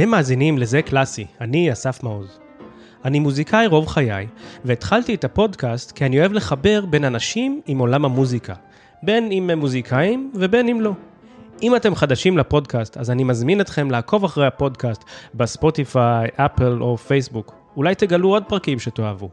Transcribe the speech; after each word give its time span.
אתם 0.00 0.08
מאזינים 0.08 0.58
לזה 0.58 0.82
קלאסי, 0.82 1.26
אני 1.40 1.72
אסף 1.72 2.02
מעוז. 2.02 2.38
אני 3.04 3.18
מוזיקאי 3.18 3.66
רוב 3.66 3.86
חיי, 3.86 4.26
והתחלתי 4.64 5.14
את 5.14 5.24
הפודקאסט 5.24 5.92
כי 5.92 6.06
אני 6.06 6.20
אוהב 6.20 6.32
לחבר 6.32 6.86
בין 6.86 7.04
אנשים 7.04 7.60
עם 7.66 7.78
עולם 7.78 8.04
המוזיקה, 8.04 8.54
בין 9.02 9.32
אם 9.32 9.50
הם 9.50 9.58
מוזיקאים 9.58 10.32
ובין 10.34 10.68
אם 10.68 10.80
לא. 10.80 10.92
אם 11.62 11.76
אתם 11.76 11.94
חדשים 11.94 12.38
לפודקאסט, 12.38 12.96
אז 12.96 13.10
אני 13.10 13.24
מזמין 13.24 13.60
אתכם 13.60 13.90
לעקוב 13.90 14.24
אחרי 14.24 14.46
הפודקאסט 14.46 15.04
בספוטיפיי, 15.34 16.28
אפל 16.36 16.82
או 16.82 16.98
פייסבוק. 16.98 17.54
אולי 17.76 17.94
תגלו 17.94 18.28
עוד 18.28 18.44
פרקים 18.48 18.78
שתאהבו. 18.78 19.28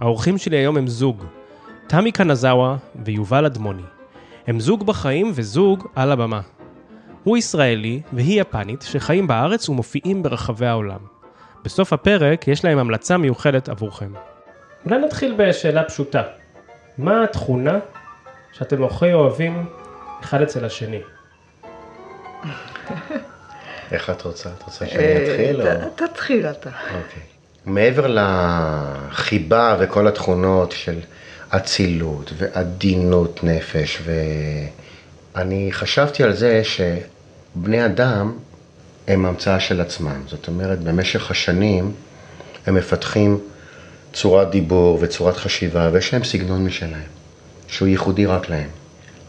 האורחים 0.00 0.38
שלי 0.38 0.56
היום 0.56 0.76
הם 0.76 0.86
זוג, 0.86 1.24
תמי 1.86 2.12
קנזאווה 2.12 2.76
ויובל 3.04 3.46
אדמוני. 3.46 3.82
הם 4.46 4.60
זוג 4.60 4.86
בחיים 4.86 5.32
וזוג 5.34 5.86
על 5.94 6.12
הבמה. 6.12 6.40
הוא 7.24 7.36
ישראלי 7.36 8.00
והיא 8.12 8.40
יפנית 8.40 8.82
שחיים 8.82 9.26
בארץ 9.26 9.68
ומופיעים 9.68 10.22
ברחבי 10.22 10.66
העולם. 10.66 10.98
בסוף 11.64 11.92
הפרק 11.92 12.48
יש 12.48 12.64
להם 12.64 12.78
המלצה 12.78 13.16
מיוחדת 13.16 13.68
עבורכם. 13.68 14.12
אולי 14.86 14.98
נתחיל 14.98 15.34
בשאלה 15.38 15.82
פשוטה. 15.84 16.22
מה 16.98 17.24
התכונה 17.24 17.78
שאתם 18.52 18.84
הכי 18.84 19.12
אוהבים 19.12 19.66
אחד 20.24 20.42
אצל 20.42 20.64
השני? 20.64 21.00
איך 23.92 24.10
את 24.10 24.22
רוצה? 24.22 24.50
את 24.58 24.62
רוצה 24.62 24.86
שאני 24.86 25.16
אתחיל? 25.16 25.60
אה, 25.62 25.76
ת- 25.88 26.02
תתחיל 26.02 26.46
אתה. 26.46 26.70
אוקיי. 26.86 27.22
מעבר 27.66 28.06
לחיבה 29.08 29.76
וכל 29.80 30.08
התכונות 30.08 30.72
של 30.72 30.98
אצילות 31.50 32.32
ועדינות 32.36 33.40
נפש, 33.44 34.02
ואני 35.34 35.68
חשבתי 35.72 36.22
על 36.22 36.32
זה 36.32 36.62
שבני 36.64 37.84
אדם 37.84 38.32
הם 39.08 39.26
המצאה 39.26 39.60
של 39.60 39.80
עצמם. 39.80 40.22
זאת 40.26 40.48
אומרת, 40.48 40.78
במשך 40.80 41.30
השנים 41.30 41.92
הם 42.66 42.74
מפתחים 42.74 43.38
צורת 44.12 44.50
דיבור 44.50 44.98
וצורת 45.00 45.36
חשיבה, 45.36 45.90
ויש 45.92 46.12
להם 46.12 46.24
סגנון 46.24 46.64
משלהם, 46.64 47.02
שהוא 47.68 47.88
ייחודי 47.88 48.26
רק 48.26 48.48
להם. 48.48 48.68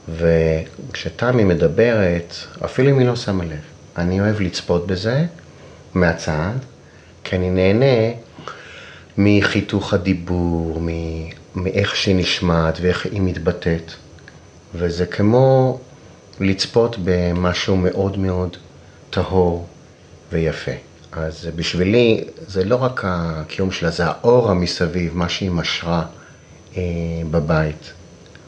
וכשתמי 0.10 1.44
מדברת, 1.44 2.36
אפילו 2.66 2.90
אם 2.90 3.00
היא 3.00 3.08
לא 3.08 3.16
שמה 3.16 3.44
לב, 3.44 3.60
אני 3.98 4.20
אוהב 4.22 4.42
לצפות 4.42 4.88
בזה 4.88 5.26
מהצד, 5.94 6.54
כי 7.24 7.36
אני 7.36 7.50
נהנה 7.50 8.16
מחיתוך 9.18 9.94
הדיבור, 9.94 10.80
מ- 10.82 11.30
מאיך 11.56 11.96
שהיא 11.96 12.16
נשמעת 12.16 12.78
ואיך 12.82 13.06
היא 13.06 13.22
מתבטאת. 13.22 13.92
וזה 14.76 15.06
כמו 15.06 15.80
לצפות 16.40 16.96
במשהו 17.04 17.78
מאוד 17.78 18.18
מאוד 18.18 18.58
טהור 19.10 19.68
ויפה. 20.32 20.72
אז 21.12 21.50
בשבילי 21.56 22.24
זה 22.48 22.66
לא 22.66 22.76
רק 22.76 23.02
הקיום 23.06 23.72
שלה, 23.72 23.90
זה 23.90 24.06
האורה 24.06 24.54
מסביב, 24.54 25.18
מה 25.18 25.30
שהיא 25.30 25.52
משרה 25.52 26.06
אה, 26.78 26.82
בבית. 27.32 27.94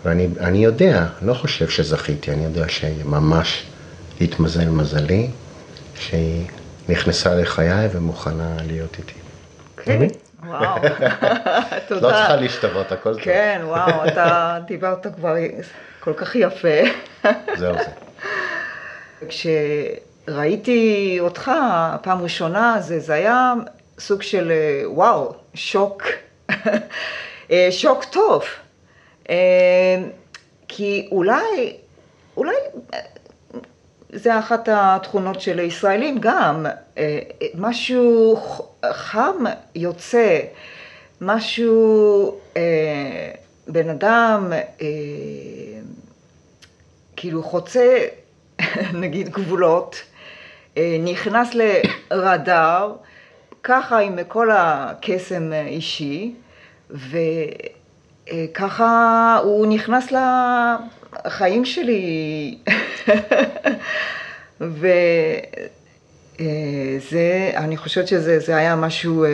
ואני 0.05 0.27
אני 0.39 0.63
יודע, 0.63 1.07
לא 1.21 1.33
חושב 1.33 1.69
שזכיתי, 1.69 2.31
אני 2.31 2.43
יודע 2.43 2.69
שממש 2.69 3.63
התמזל 4.21 4.69
מזלי, 4.69 5.27
שהיא 5.99 6.45
נכנסה 6.89 7.35
לחיי 7.35 7.87
ומוכנה 7.91 8.57
להיות 8.67 8.97
איתי. 8.97 9.13
כן, 9.77 10.07
וואו, 10.47 10.81
תודה. 11.87 12.07
לא 12.07 12.13
צריכה 12.13 12.35
להשתוות, 12.35 12.91
הכל 12.91 13.13
טוב. 13.13 13.21
כן, 13.21 13.61
וואו, 13.63 14.07
אתה 14.07 14.57
דיברת 14.67 15.07
כבר 15.15 15.35
כל 15.99 16.13
כך 16.13 16.35
יפה. 16.35 16.79
זהו 17.59 17.75
זה. 17.75 17.89
כשראיתי 19.29 21.17
אותך 21.19 21.51
פעם 22.01 22.21
ראשונה, 22.21 22.75
זה, 22.79 22.99
זה 22.99 23.13
היה 23.13 23.53
סוג 23.99 24.21
של 24.21 24.51
וואו, 24.85 25.33
שוק, 25.53 26.03
שוק 27.69 28.03
טוב. 28.03 28.43
אה, 29.29 29.35
כי 30.67 31.07
אולי, 31.11 31.77
אולי 32.37 32.55
זה 34.09 34.39
אחת 34.39 34.69
התכונות 34.71 35.41
של 35.41 35.59
הישראלים 35.59 36.17
גם, 36.19 36.65
אה, 36.97 37.19
משהו 37.55 38.35
חם 38.91 39.43
יוצא, 39.75 40.39
משהו, 41.21 42.37
אה, 42.57 43.31
בן 43.67 43.89
אדם, 43.89 44.53
אה, 44.81 44.87
כאילו 47.15 47.43
חוצה, 47.43 47.97
נגיד, 49.01 49.29
גבולות, 49.29 49.95
נכנס 51.03 51.55
לרדאר, 52.11 52.93
ככה 53.63 53.99
עם 53.99 54.19
כל 54.27 54.49
הקסם 54.51 55.53
אישי, 55.53 56.35
וככה 58.33 59.39
הוא 59.43 59.67
נכנס 59.67 60.13
לחיים 61.25 61.65
שלי. 61.65 62.57
וזה, 64.61 64.81
אני 67.55 67.77
חושבת 67.77 68.07
שזה 68.07 68.39
זה 68.39 68.55
היה 68.55 68.75
משהו, 68.75 69.23
אה, 69.23 69.29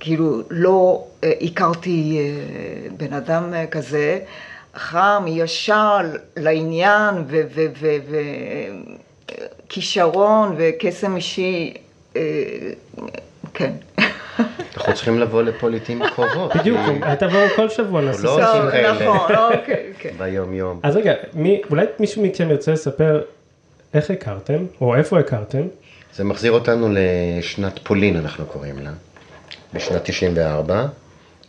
כאילו, 0.00 0.42
לא 0.50 1.04
אה, 1.24 1.32
הכרתי 1.40 2.18
אה, 2.18 2.30
בן 2.96 3.12
אדם 3.12 3.54
אה, 3.54 3.66
כזה, 3.66 4.20
חם, 4.74 5.24
ישר, 5.28 6.00
לעניין, 6.36 7.14
וכישרון 9.68 10.54
וקסם 10.58 11.16
אישי, 11.16 11.74
אה, 12.16 12.22
כן. 13.54 13.72
אנחנו 14.76 14.94
צריכים 14.94 15.18
לבוא 15.18 15.42
לפה 15.42 15.68
לעיתים 15.70 16.02
קרובות. 16.14 16.56
בדיוק, 16.56 16.78
תבואו 17.18 17.48
כל 17.56 17.68
שבוע 17.68 18.00
נעשה 18.00 18.22
לא. 18.22 18.50
עושים 18.50 18.70
כאלה. 18.70 18.92
נכון, 18.92 19.34
אוקיי, 19.34 19.92
כן. 19.98 20.14
ביום 20.18 20.54
יום. 20.54 20.80
אז 20.82 20.96
רגע, 20.96 21.12
אולי 21.70 21.86
מישהו 21.98 22.22
מכם 22.22 22.50
ירצה 22.50 22.72
לספר 22.72 23.22
איך 23.94 24.10
הכרתם, 24.10 24.66
או 24.80 24.96
איפה 24.96 25.18
הכרתם? 25.18 25.62
זה 26.14 26.24
מחזיר 26.24 26.52
אותנו 26.52 26.88
לשנת 26.92 27.78
פולין, 27.82 28.16
אנחנו 28.16 28.46
קוראים 28.46 28.78
לה, 28.78 28.90
בשנת 29.74 30.02
94, 30.04 30.86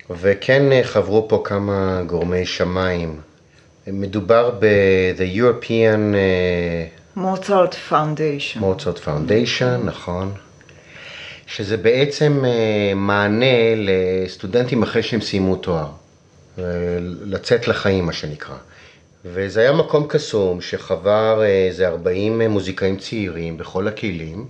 וכן 0.09 0.71
אה, 0.71 0.83
חברו 0.83 1.25
פה 1.29 1.41
כמה 1.45 2.01
גורמי 2.07 2.45
שמיים. 2.45 3.19
מדובר 3.87 4.51
ב-The 4.59 5.37
European 5.37 6.15
אה, 6.15 6.85
Mozart 7.15 7.73
Foundation. 7.73 8.59
Mozart 8.59 8.99
Foundation, 8.99 9.81
נכון, 9.83 10.31
שזה 11.47 11.77
בעצם 11.77 12.45
אה, 12.45 12.93
מענה 12.95 13.75
לסטודנטים 13.75 14.83
אחרי 14.83 15.03
שהם 15.03 15.21
סיימו 15.21 15.55
תואר, 15.55 15.89
אה, 16.59 16.63
לצאת 17.25 17.67
לחיים 17.67 18.05
מה 18.05 18.13
שנקרא. 18.13 18.55
וזה 19.25 19.61
היה 19.61 19.71
מקום 19.71 20.05
קסום 20.09 20.61
שחבר 20.61 21.41
אה, 21.41 21.67
איזה 21.67 21.87
40 21.87 22.41
מוזיקאים 22.41 22.97
צעירים 22.97 23.57
בכל 23.57 23.87
הכלים 23.87 24.45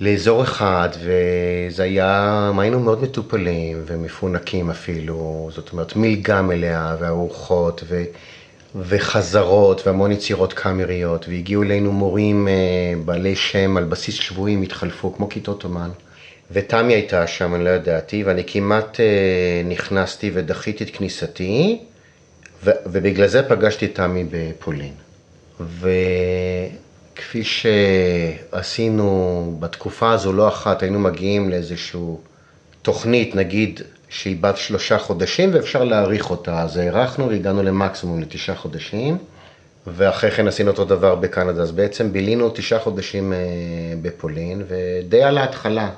לאזור 0.00 0.42
אחד, 0.42 0.88
וזה 1.00 1.82
היה, 1.82 2.50
היינו 2.58 2.80
מאוד 2.80 3.02
מטופלים 3.02 3.82
ומפונקים 3.86 4.70
אפילו, 4.70 5.50
זאת 5.52 5.72
אומרת 5.72 5.96
מלגה 5.96 6.42
מלאה 6.42 6.96
וארוחות 7.00 7.84
ו... 7.88 8.04
וחזרות 8.76 9.86
והמון 9.86 10.12
יצירות 10.12 10.52
קאמריות, 10.52 11.28
והגיעו 11.28 11.62
אלינו 11.62 11.92
מורים 11.92 12.48
בעלי 13.04 13.36
שם 13.36 13.76
על 13.76 13.84
בסיס 13.84 14.14
שבועי, 14.14 14.62
התחלפו 14.62 15.14
כמו 15.14 15.28
כיתות 15.28 15.64
אומן. 15.64 15.90
ותמי 16.50 16.94
הייתה 16.94 17.26
שם, 17.26 17.54
אני 17.54 17.64
לא 17.64 17.70
ידעתי, 17.70 18.24
ואני 18.24 18.42
כמעט 18.46 19.00
אה, 19.00 19.62
נכנסתי 19.64 20.30
ודחיתי 20.34 20.84
את 20.84 20.90
כניסתי, 20.90 21.78
ו- 22.64 22.70
ובגלל 22.86 23.26
זה 23.26 23.42
פגשתי 23.42 23.86
את 23.86 23.94
תמי 23.94 24.24
בפולין. 24.30 24.92
וכפי 25.80 27.44
שעשינו 27.44 29.56
בתקופה 29.60 30.12
הזו 30.12 30.32
לא 30.32 30.48
אחת, 30.48 30.82
היינו 30.82 30.98
מגיעים 30.98 31.50
לאיזושהי 31.50 32.00
תוכנית, 32.82 33.34
נגיד, 33.34 33.80
שהיא 34.08 34.36
בת 34.40 34.56
שלושה 34.56 34.98
חודשים 34.98 35.50
ואפשר 35.52 35.84
להאריך 35.84 36.30
אותה, 36.30 36.62
אז 36.62 36.76
הארכנו 36.76 37.28
והגענו 37.28 37.62
למקסימום 37.62 38.20
לתשעה 38.20 38.56
חודשים, 38.56 39.18
ואחרי 39.86 40.30
כן 40.30 40.48
עשינו 40.48 40.70
אותו 40.70 40.84
דבר 40.84 41.14
בקנדה, 41.14 41.62
אז 41.62 41.72
בעצם 41.72 42.12
בילינו 42.12 42.50
תשעה 42.54 42.78
חודשים 42.78 43.32
אה, 43.32 43.38
בפולין, 44.02 44.62
ודי 44.68 45.22
על 45.22 45.38
ההתחלה. 45.38 45.90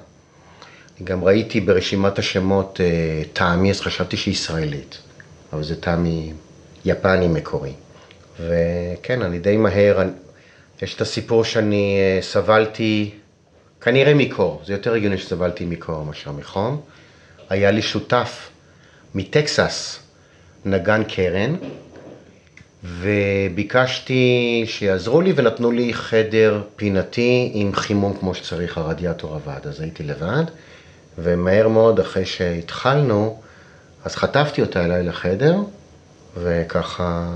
גם 1.05 1.25
ראיתי 1.25 1.61
ברשימת 1.61 2.19
השמות 2.19 2.81
אה, 2.81 3.23
טעמי, 3.33 3.71
אז 3.71 3.81
חשבתי 3.81 4.17
שהיא 4.17 4.33
ישראלית, 4.33 4.99
אבל 5.53 5.65
זה 5.65 5.81
טעמי 5.81 6.33
יפני 6.85 7.29
מקורי. 7.29 7.73
וכן, 8.41 9.23
אני 9.23 9.39
די 9.39 9.57
מהר, 9.57 10.03
אני, 10.03 10.11
יש 10.83 10.95
את 10.95 11.01
הסיפור 11.01 11.45
שאני 11.45 11.99
אה, 11.99 12.23
סבלתי, 12.23 13.11
כנראה 13.81 14.15
מקור, 14.15 14.63
זה 14.65 14.73
יותר 14.73 14.95
הגיוני 14.95 15.19
שסבלתי 15.19 15.67
מקור 15.67 16.05
מאשר 16.05 16.33
מחום. 16.33 16.81
היה 17.49 17.71
לי 17.71 17.83
שותף 17.83 18.49
מטקסס, 19.15 19.99
נגן 20.65 21.03
קרן, 21.05 21.57
וביקשתי 22.87 24.65
שיעזרו 24.67 25.21
לי 25.21 25.33
ונתנו 25.37 25.71
לי 25.71 25.94
חדר 25.94 26.62
פינתי 26.77 27.50
עם 27.55 27.73
חימום 27.75 28.17
כמו 28.21 28.35
שצריך, 28.35 28.79
הרדיאטור 28.79 29.35
עבד, 29.35 29.61
אז 29.65 29.81
הייתי 29.81 30.03
לבד, 30.03 30.44
ומהר 31.19 31.69
מאוד 31.69 32.00
אחרי 32.00 32.27
שהתחלנו, 32.27 33.41
אז 34.05 34.17
חטפתי 34.17 34.61
אותה 34.61 34.85
אליי 34.85 35.03
לחדר, 35.03 35.59
וככה, 36.37 37.33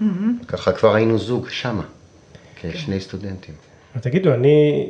mm-hmm. 0.00 0.04
ככה 0.48 0.72
כבר 0.72 0.94
היינו 0.94 1.18
זוג 1.18 1.48
שמה, 1.50 1.84
כשני 2.62 3.00
סטודנטים. 3.00 3.54
תגידו, 4.00 4.34
אני 4.34 4.88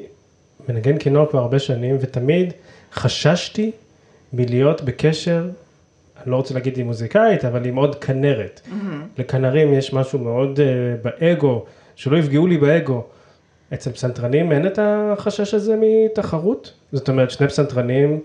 מנגן 0.69 0.99
כינור 0.99 1.31
כבר 1.31 1.39
הרבה 1.39 1.59
שנים, 1.59 1.97
ותמיד 2.01 2.53
חששתי 2.93 3.71
מלהיות 4.33 4.83
בקשר 4.83 5.49
אני 6.23 6.31
לא 6.31 6.37
רוצה 6.37 6.55
להגיד 6.55 6.79
עם 6.79 6.87
מוזיקאית, 6.87 7.45
אבל 7.45 7.67
עם 7.67 7.77
עוד 7.77 7.95
כנרת. 7.95 8.61
Mm-hmm. 8.65 8.88
לכנרים 9.19 9.73
יש 9.75 9.93
משהו 9.93 10.19
מאוד 10.19 10.59
uh, 10.59 10.63
באגו, 11.05 11.65
שלא 11.97 12.17
יפגעו 12.17 12.47
לי 12.47 12.59
באגו. 12.59 13.05
אצל 13.75 13.93
פסנתרנים 13.93 14.53
אין 14.53 14.67
את 14.67 14.79
החשש 14.83 15.55
הזה 15.55 15.75
מתחרות? 15.81 16.73
זאת 16.93 17.09
אומרת, 17.09 17.31
שני 17.31 17.49
פסנתרנים 17.49 18.21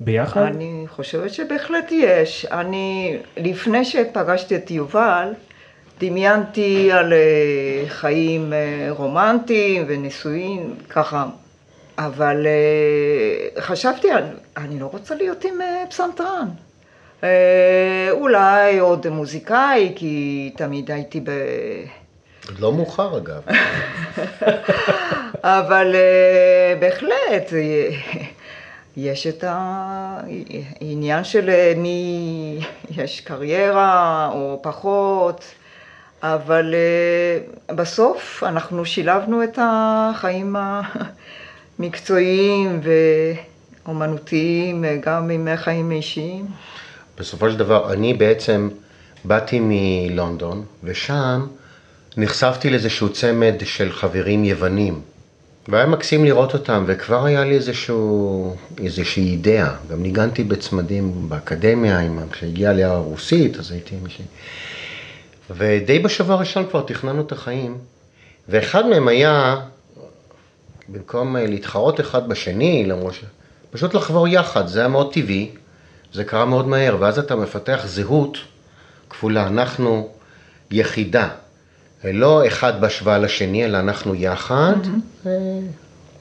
ביחד? 0.00 0.42
אני 0.42 0.84
חושבת 0.88 1.30
שבהחלט 1.30 1.92
יש. 1.92 2.46
אני, 2.50 3.18
לפני 3.36 3.84
שפגשתי 3.84 4.56
את 4.56 4.70
יובל, 4.70 5.32
דמיינתי 6.00 6.92
על 6.92 7.12
uh, 7.12 7.88
חיים 7.88 8.52
uh, 8.52 8.92
רומנטיים 8.98 9.84
ונישואים, 9.88 10.74
ככה. 10.88 11.26
אבל 11.98 12.46
uh, 12.46 13.60
חשבתי, 13.60 14.08
אני 14.56 14.80
לא 14.80 14.86
רוצה 14.86 15.14
להיות 15.14 15.44
עם 15.44 15.60
uh, 15.60 15.90
פסנתרן. 15.90 16.48
אה, 17.24 18.08
אולי 18.10 18.78
עוד 18.78 19.08
מוזיקאי, 19.08 19.92
כי 19.96 20.52
תמיד 20.56 20.90
הייתי 20.90 21.20
ב... 21.20 21.30
לא 22.58 22.72
מאוחר 22.72 23.18
אגב. 23.18 23.42
אבל 25.60 25.94
אה, 25.94 26.74
בהחלט, 26.80 27.52
אה, 27.52 27.88
יש 28.96 29.26
את 29.26 29.44
העניין 29.46 31.24
של 31.24 31.50
מי 31.76 32.58
יש 32.90 33.20
קריירה 33.20 34.30
או 34.32 34.58
פחות, 34.62 35.44
אבל 36.22 36.74
בסוף 37.68 38.42
אנחנו 38.46 38.84
שילבנו 38.84 39.44
את 39.44 39.58
החיים 39.62 40.56
המקצועיים 41.78 42.80
ואומנותיים 43.84 44.84
גם 45.00 45.30
עם 45.30 45.48
חיים 45.56 45.90
אישיים. 45.90 46.46
בסופו 47.20 47.50
של 47.50 47.56
דבר, 47.56 47.92
אני 47.92 48.14
בעצם 48.14 48.68
באתי 49.24 49.60
מלונדון, 49.62 50.64
ושם 50.84 51.46
נחשפתי 52.16 52.70
לאיזשהו 52.70 53.12
צמד 53.12 53.54
של 53.64 53.92
חברים 53.92 54.44
יוונים. 54.44 55.00
והיה 55.68 55.86
מקסים 55.86 56.24
לראות 56.24 56.54
אותם, 56.54 56.84
וכבר 56.86 57.24
היה 57.24 57.44
לי 57.44 57.54
איזשהו, 57.54 58.56
איזושהי 58.84 59.30
אידאה. 59.30 59.74
גם 59.90 60.02
ניגנתי 60.02 60.44
בצמדים 60.44 61.28
באקדמיה, 61.28 62.00
כשהגיעה 62.32 62.72
לי 62.72 62.84
הרוסית, 62.84 63.58
אז 63.58 63.72
הייתי 63.72 63.94
עם 63.94 64.04
מישהי. 64.04 64.24
ודי 65.50 65.98
בשבוע 65.98 66.34
הראשון 66.34 66.66
כבר 66.70 66.82
תכננו 66.82 67.20
את 67.20 67.32
החיים, 67.32 67.78
ואחד 68.48 68.86
מהם 68.86 69.08
היה, 69.08 69.56
במקום 70.88 71.36
להתחרות 71.36 72.00
אחד 72.00 72.28
בשני, 72.28 72.84
למרות 72.86 73.14
ש... 73.14 73.24
פשוט 73.70 73.94
לחבור 73.94 74.28
יחד, 74.28 74.66
זה 74.66 74.78
היה 74.78 74.88
מאוד 74.88 75.12
טבעי. 75.12 75.50
זה 76.12 76.24
קרה 76.24 76.44
מאוד 76.44 76.68
מהר, 76.68 76.96
ואז 77.00 77.18
אתה 77.18 77.36
מפתח 77.36 77.82
זהות 77.86 78.38
כפולה. 79.10 79.46
אנחנו 79.46 80.08
יחידה, 80.70 81.28
לא 82.04 82.46
אחד 82.46 82.80
בהשוואה 82.80 83.18
לשני, 83.18 83.64
אלא 83.64 83.78
אנחנו 83.78 84.14
יחד, 84.14 84.74
mm-hmm. 84.84 85.28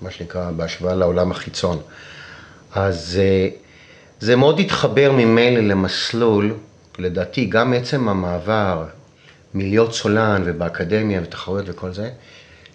מה 0.01 0.11
שנקרא 0.11 0.51
בהשוואה 0.51 0.95
לעולם 0.95 1.31
החיצון. 1.31 1.81
אז 2.75 3.19
אה, 3.21 3.49
זה 4.19 4.35
מאוד 4.35 4.59
התחבר 4.59 5.11
ממילא 5.11 5.59
למסלול, 5.59 6.53
לדעתי 6.99 7.45
גם 7.45 7.73
עצם 7.73 8.09
המעבר 8.09 8.85
מלהיות 9.53 9.93
סולן 9.93 10.41
ובאקדמיה 10.45 11.21
ותחרויות 11.23 11.65
וכל 11.69 11.91
זה, 11.91 12.09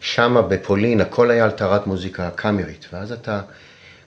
שמה 0.01 0.43
בפולין 0.43 1.01
הכל 1.01 1.31
היה 1.31 1.45
על 1.45 1.51
טהרת 1.51 1.87
מוזיקה 1.87 2.31
קאמרית, 2.31 2.87
ואז 2.93 3.13
אתה, 3.13 3.41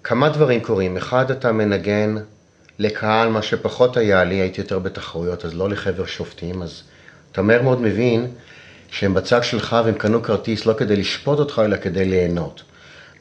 כמה 0.03 0.29
דברים 0.29 0.61
קורים, 0.61 0.97
אחד 0.97 1.31
אתה 1.31 1.51
מנגן 1.51 2.15
לקהל, 2.79 3.29
מה 3.29 3.41
שפחות 3.41 3.97
היה 3.97 4.23
לי, 4.23 4.35
הייתי 4.35 4.61
יותר 4.61 4.79
בתחרויות, 4.79 5.45
אז 5.45 5.55
לא 5.55 5.69
לחבר 5.69 6.05
שופטים, 6.05 6.61
אז 6.61 6.83
אתה 7.31 7.41
מהר 7.41 7.61
מאוד 7.61 7.81
מבין 7.81 8.27
שהם 8.91 9.13
בצד 9.13 9.43
שלך 9.43 9.75
והם 9.85 9.93
קנו 9.93 10.23
כרטיס 10.23 10.65
לא 10.65 10.73
כדי 10.73 10.95
לשפוט 10.95 11.39
אותך, 11.39 11.61
אלא 11.65 11.77
כדי 11.77 12.05
ליהנות. 12.05 12.63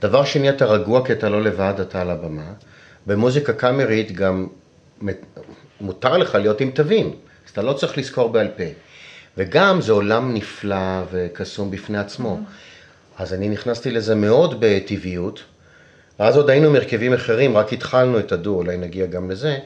דבר 0.03 0.25
שני, 0.25 0.51
אתה 0.51 0.65
רגוע 0.65 1.07
כי 1.07 1.13
אתה 1.13 1.29
לא 1.29 1.43
לבד, 1.43 1.75
אתה 1.81 2.01
על 2.01 2.11
הבמה. 2.11 2.53
במוזיקה 3.07 3.53
קאמרית 3.53 4.13
גם 4.13 4.47
מותר 5.81 6.17
לך 6.17 6.35
להיות 6.35 6.61
עם 6.61 6.71
תווים, 6.71 7.07
אז 7.07 7.51
אתה 7.53 7.63
לא 7.63 7.73
צריך 7.73 7.99
לזכור 7.99 8.29
בעל 8.33 8.49
פה. 8.57 8.65
וגם 9.37 9.81
זה 9.81 9.93
עולם 9.93 10.35
נפלא 10.35 11.03
וקסום 11.13 11.71
בפני 11.71 11.99
עצמו. 11.99 12.41
אז 13.19 13.35
אני 13.35 13.49
נכנסתי 13.49 13.91
לזה 13.91 14.15
מאוד 14.15 14.57
בטבעיות. 14.61 15.43
אז 16.19 16.37
עוד 16.37 16.51
היינו 16.51 16.71
מרכבים 16.71 17.13
אחרים, 17.13 17.57
רק 17.57 17.73
התחלנו 17.73 18.19
את 18.19 18.33
הדו, 18.33 18.55
אולי 18.55 18.77
נגיע 18.77 19.07
גם 19.07 19.31
לזה, 19.31 19.59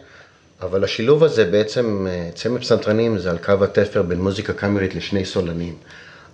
אבל 0.62 0.84
השילוב 0.84 1.24
הזה 1.24 1.44
בעצם, 1.44 2.06
אה, 2.10 2.30
צמד 2.34 2.60
פסנתרנים 2.60 3.18
זה 3.18 3.30
על 3.30 3.38
קו 3.38 3.64
התפר 3.64 4.02
בין 4.02 4.20
מוזיקה 4.20 4.52
קאמרית 4.52 4.94
לשני 4.94 5.24
סולנים. 5.24 5.74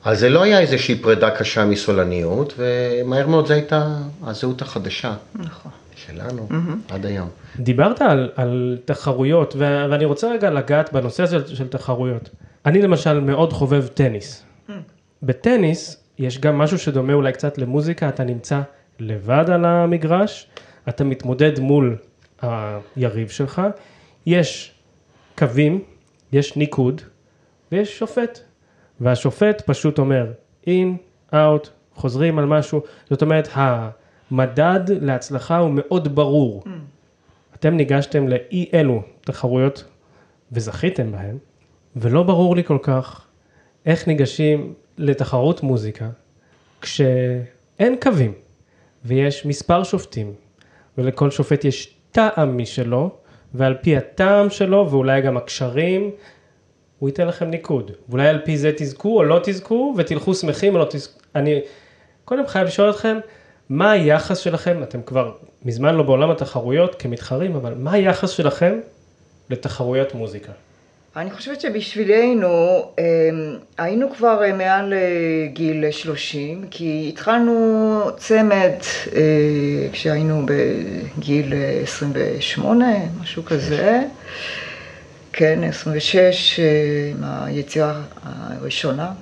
אז 0.05 0.21
זה 0.21 0.29
לא 0.29 0.43
היה 0.43 0.61
איזושהי 0.61 0.99
פרידה 0.99 1.31
קשה 1.31 1.65
מסולניות, 1.65 2.55
ומהר 2.59 3.27
מאוד 3.27 3.47
זו 3.47 3.55
הייתה 3.55 3.97
הזהות 4.23 4.63
החדשה. 4.63 5.15
נכון. 5.35 5.73
שלנו, 5.97 6.49
mm-hmm. 6.51 6.95
עד 6.95 7.07
היום. 7.07 7.29
דיברת 7.59 8.03
על, 8.03 8.31
על 8.37 8.79
תחרויות, 8.85 9.55
ו- 9.57 9.85
ואני 9.91 10.05
רוצה 10.05 10.33
רגע 10.33 10.51
לגעת 10.51 10.93
בנושא 10.93 11.23
הזה 11.23 11.37
של 11.57 11.69
תחרויות. 11.69 12.31
אני 12.67 12.83
למשל 12.83 13.21
מאוד 13.21 13.53
חובב 13.53 13.87
טניס. 13.87 14.43
Mm. 14.69 14.73
בטניס 15.23 15.97
יש 16.19 16.41
גם 16.41 16.59
משהו 16.59 16.79
שדומה 16.79 17.13
אולי 17.13 17.33
קצת 17.33 17.59
למוזיקה, 17.59 18.09
אתה 18.09 18.25
נמצא 18.25 18.61
לבד 18.99 19.51
על 19.51 19.65
המגרש, 19.65 20.51
אתה 20.89 21.05
מתמודד 21.05 21.61
מול 21.61 21.97
היריב 22.43 23.29
שלך, 23.29 23.63
יש 24.27 24.75
קווים, 25.39 25.83
יש 26.33 26.57
ניקוד 26.57 27.03
ויש 27.73 27.99
שופט, 27.99 28.41
והשופט 29.01 29.63
פשוט 29.67 29.99
אומר 29.99 30.33
אין, 30.67 30.97
אאוט, 31.35 31.69
חוזרים 31.95 32.39
על 32.39 32.45
משהו, 32.47 32.83
זאת 33.11 33.23
אומרת 33.23 33.49
המדד 33.53 34.81
להצלחה 34.89 35.59
הוא 35.59 35.71
מאוד 35.75 36.15
ברור. 36.15 36.63
Mm. 36.65 36.69
אתם 37.55 37.77
ניגשתם 37.77 38.29
לאי 38.29 38.71
אלו 38.75 39.03
תחרויות 39.21 39.85
וזכיתם 40.53 41.13
בהם, 41.13 41.39
ולא 41.97 42.23
ברור 42.23 42.57
לי 42.57 42.65
כל 42.65 42.79
כך 42.83 43.27
איך 43.87 44.09
ניגשים 44.09 44.75
לתחרות 44.99 45.63
מוזיקה 45.63 46.09
כשאין 46.81 47.97
קווים. 48.03 48.33
ויש 49.07 49.47
מספר 49.47 49.83
שופטים, 49.83 50.33
ולכל 50.99 51.31
שופט 51.31 51.65
יש 51.65 51.95
טעם 52.11 52.59
משלו, 52.59 53.11
ועל 53.55 53.75
פי 53.75 53.97
הטעם 53.97 54.51
שלו, 54.51 54.91
ואולי 54.91 55.21
גם 55.21 55.37
הקשרים, 55.37 56.11
הוא 56.99 57.09
ייתן 57.09 57.27
לכם 57.27 57.51
ניקוד. 57.51 57.91
ואולי 58.09 58.29
על 58.29 58.41
פי 58.45 58.57
זה 58.57 58.73
תזכו 58.77 59.17
או 59.17 59.25
לא 59.25 59.41
תזכו, 59.43 59.95
ותלכו 59.97 60.35
שמחים 60.35 60.75
או 60.75 60.79
לא 60.79 60.87
תזכו. 60.91 61.21
אני 61.35 61.61
קודם 62.25 62.47
חייב 62.47 62.67
לשאול 62.67 62.91
אתכם, 62.91 63.19
מה 63.69 63.91
היחס 63.91 64.39
שלכם, 64.39 64.83
אתם 64.83 65.03
כבר 65.03 65.33
מזמן 65.65 65.95
לא 65.95 66.03
בעולם 66.03 66.31
התחרויות 66.31 66.95
כמתחרים, 66.95 67.57
אבל 67.57 67.75
מה 67.75 67.93
היחס 67.93 68.31
שלכם 68.31 68.79
לתחרויות 69.51 70.15
מוזיקה? 70.15 70.53
אני 71.17 71.31
חושבת 71.31 71.61
שבשבילנו 71.61 72.83
אמ, 72.99 73.05
היינו 73.79 74.11
כבר 74.11 74.43
אה, 74.45 74.53
מעל 74.53 74.95
אה, 74.95 74.99
גיל 75.53 75.91
30, 75.91 76.67
כי 76.71 77.07
התחלנו 77.09 78.11
צמד 78.17 78.73
אה, 79.17 79.89
כשהיינו 79.93 80.47
בגיל 80.47 81.53
28, 81.83 82.87
משהו 83.21 83.45
כזה. 83.45 84.03
כן, 85.33 85.65
26 85.65 86.61
עם 87.11 87.25
היציאה 87.25 88.01
הראשונה. 88.23 89.13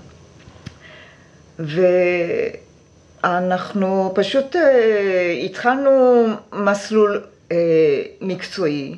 ואנחנו 3.25 4.13
פשוט 4.15 4.57
התחלנו 5.45 6.27
מסלול 6.53 7.25
מקצועי. 8.21 8.97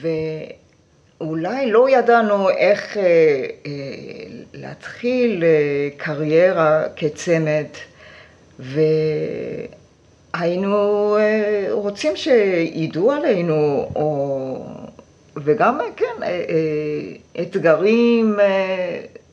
ו... 0.00 0.08
אולי 1.20 1.70
לא 1.70 1.90
ידענו 1.90 2.50
איך 2.50 2.96
אה, 2.96 3.02
אה, 3.02 3.72
להתחיל 4.54 5.44
אה, 5.44 5.88
קריירה 5.96 6.82
כצמד, 6.96 7.66
והיינו 10.38 11.16
רוצים 11.70 12.16
שידעו 12.16 13.12
עלינו, 13.12 13.90
או 13.96 14.66
וגם, 15.36 15.78
כן, 15.96 16.26
אתגרים, 17.42 18.38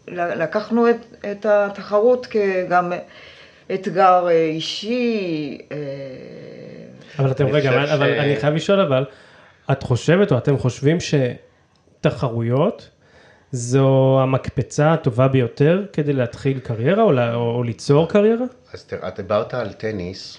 לקחנו 0.07 0.89
את, 0.89 0.97
את 1.31 1.45
התחרות 1.45 2.25
כגם 2.25 2.93
אתגר 3.73 4.29
אישי. 4.29 5.57
אבל 7.19 7.31
אתם, 7.31 7.47
רגע, 7.47 7.71
ש... 7.71 7.89
אבל 7.89 8.19
אני 8.19 8.35
חייב 8.35 8.53
לשאול 8.53 8.79
אבל, 8.79 9.05
את 9.71 9.83
חושבת 9.83 10.31
או 10.31 10.37
אתם 10.37 10.57
חושבים 10.57 10.99
שתחרויות 12.03 12.89
זו 13.51 14.19
המקפצה 14.21 14.93
הטובה 14.93 15.27
ביותר 15.27 15.83
כדי 15.93 16.13
להתחיל 16.13 16.59
קריירה 16.59 17.03
או, 17.03 17.11
או, 17.11 17.55
או 17.55 17.63
ליצור 17.63 18.09
קריירה? 18.09 18.45
אז 18.73 18.83
תראה, 18.83 19.07
את 19.07 19.19
דיברת 19.19 19.53
על 19.53 19.73
טניס. 19.73 20.37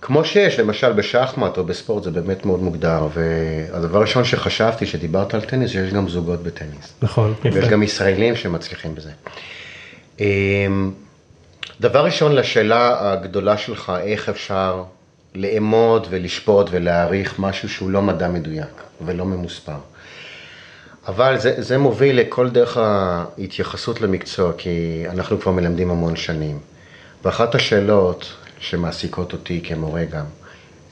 כמו 0.00 0.24
שיש, 0.24 0.60
למשל 0.60 0.92
בשחמט 0.92 1.58
או 1.58 1.64
בספורט 1.64 2.04
זה 2.04 2.10
באמת 2.10 2.46
מאוד 2.46 2.62
מוגדר, 2.62 3.08
והדבר 3.14 3.98
הראשון 3.98 4.24
שחשבתי 4.24 4.86
שדיברת 4.86 5.34
על 5.34 5.40
טניס, 5.40 5.70
שיש 5.70 5.92
גם 5.92 6.08
זוגות 6.08 6.42
בטניס. 6.42 6.92
נכון, 7.02 7.34
יפה. 7.44 7.58
ויש 7.58 7.68
גם 7.68 7.82
ישראלים 7.82 8.36
שמצליחים 8.36 8.94
בזה. 8.94 9.10
אמ, 10.20 10.92
דבר 11.80 12.04
ראשון 12.04 12.34
לשאלה 12.34 13.12
הגדולה 13.12 13.56
שלך, 13.56 13.92
איך 14.02 14.28
אפשר 14.28 14.84
לאמוד 15.34 16.06
ולשפוט 16.10 16.66
ולהעריך 16.70 17.38
משהו 17.38 17.68
שהוא 17.68 17.90
לא 17.90 18.02
מדע 18.02 18.28
מדויק 18.28 18.82
ולא 19.04 19.24
ממוספר. 19.24 19.78
אבל 21.08 21.38
זה, 21.38 21.54
זה 21.62 21.78
מוביל 21.78 22.20
לכל 22.20 22.50
דרך 22.50 22.76
ההתייחסות 22.76 24.00
למקצוע, 24.00 24.52
כי 24.58 25.04
אנחנו 25.08 25.40
כבר 25.40 25.52
מלמדים 25.52 25.90
המון 25.90 26.16
שנים. 26.16 26.58
ואחת 27.24 27.54
השאלות 27.54 28.32
שמעסיקות 28.58 29.32
אותי 29.32 29.60
כמורה 29.64 30.04
גם, 30.04 30.24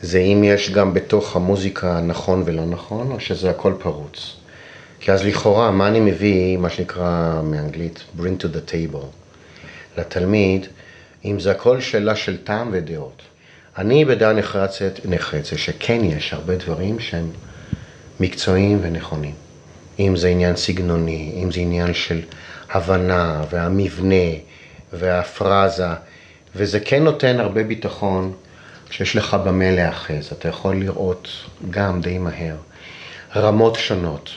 זה 0.01 0.19
אם 0.19 0.45
יש 0.45 0.71
גם 0.71 0.95
בתוך 0.95 1.37
המוזיקה 1.37 2.01
נכון 2.01 2.43
ולא 2.47 2.65
נכון, 2.65 3.11
או 3.11 3.21
שזה 3.21 3.51
הכל 3.51 3.75
פרוץ. 3.79 4.37
כי 5.01 5.13
אז 5.13 5.25
לכאורה, 5.25 5.71
מה 5.71 5.89
אני 5.89 6.01
מביא, 6.01 6.57
מה 6.57 6.71
שנקרא 6.71 7.41
מאנגלית, 7.45 8.05
bring 8.19 8.43
to 8.43 8.45
the 8.45 8.71
table, 8.71 9.07
לתלמיד, 9.99 10.67
אם 11.25 11.41
זה 11.41 11.51
הכל 11.51 11.81
שאלה 11.81 12.17
של 12.17 12.37
טעם 12.45 12.69
ודעות. 12.73 13.23
אני 13.79 14.05
בדעה 14.05 14.33
נחרצת, 14.33 14.93
נחרצת 15.05 15.59
שכן 15.59 16.05
יש 16.05 16.33
הרבה 16.33 16.57
דברים 16.57 17.01
שהם 17.01 17.31
מקצועיים 18.21 18.79
ונכונים. 18.83 19.46
אם 19.99 20.17
זה 20.17 20.29
עניין 20.29 20.57
סגנוני, 20.57 21.41
אם 21.43 21.51
זה 21.51 21.61
עניין 21.61 21.95
של 21.95 22.21
הבנה 22.71 23.45
והמבנה 23.51 24.31
והפרזה, 24.93 25.89
וזה 26.57 26.81
כן 26.81 27.05
נותן 27.05 27.41
הרבה 27.41 27.63
ביטחון 27.63 28.33
כשיש 28.89 29.17
לך 29.17 29.37
במה 29.45 29.71
להאחז. 29.71 30.33
אתה 30.33 30.49
יכול 30.49 30.77
לראות 30.77 31.29
גם 31.71 32.01
די 32.01 32.19
מהר 32.19 32.57
רמות 33.37 33.75
שונות 33.75 34.31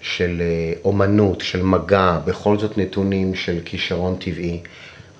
של 0.00 0.40
אה, 0.40 0.72
אומנות, 0.84 1.40
של 1.40 1.62
מגע, 1.62 2.18
בכל 2.24 2.58
זאת 2.58 2.78
נתונים 2.78 3.34
של 3.34 3.58
כישרון 3.64 4.16
טבעי, 4.16 4.60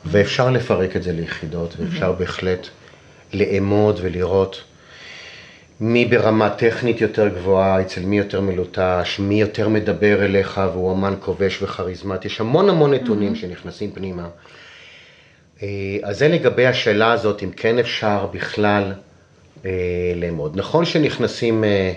ואפשר 0.04 0.50
לפרק 0.50 0.96
את 0.96 1.02
זה 1.02 1.12
ליחידות, 1.12 1.76
ואפשר 1.78 2.12
בהחלט 2.12 2.68
לאמוד 3.32 4.00
ולראות 4.02 4.62
מי 5.80 6.04
ברמה 6.04 6.50
טכנית 6.50 7.00
יותר 7.00 7.28
גבוהה, 7.28 7.80
אצל 7.80 8.00
מי 8.00 8.18
יותר 8.18 8.40
מלוטש, 8.40 9.18
מי 9.18 9.40
יותר 9.40 9.68
מדבר 9.68 10.24
אליך 10.24 10.60
והוא 10.72 10.92
אמן 10.92 11.14
כובש 11.20 11.62
וכריזמטי, 11.62 12.28
יש 12.28 12.40
המון 12.40 12.68
המון 12.68 12.94
נתונים 12.94 13.32
mm-hmm. 13.32 13.36
שנכנסים 13.36 13.92
פנימה. 13.92 14.28
אה, 15.62 15.68
אז 16.02 16.18
זה 16.18 16.28
לגבי 16.28 16.66
השאלה 16.66 17.12
הזאת, 17.12 17.42
אם 17.42 17.50
כן 17.50 17.78
אפשר 17.78 18.26
בכלל 18.32 18.92
אה, 19.64 19.70
לאמוד. 20.16 20.56
נכון 20.56 20.84
שנכנסים 20.84 21.64
אה, 21.64 21.92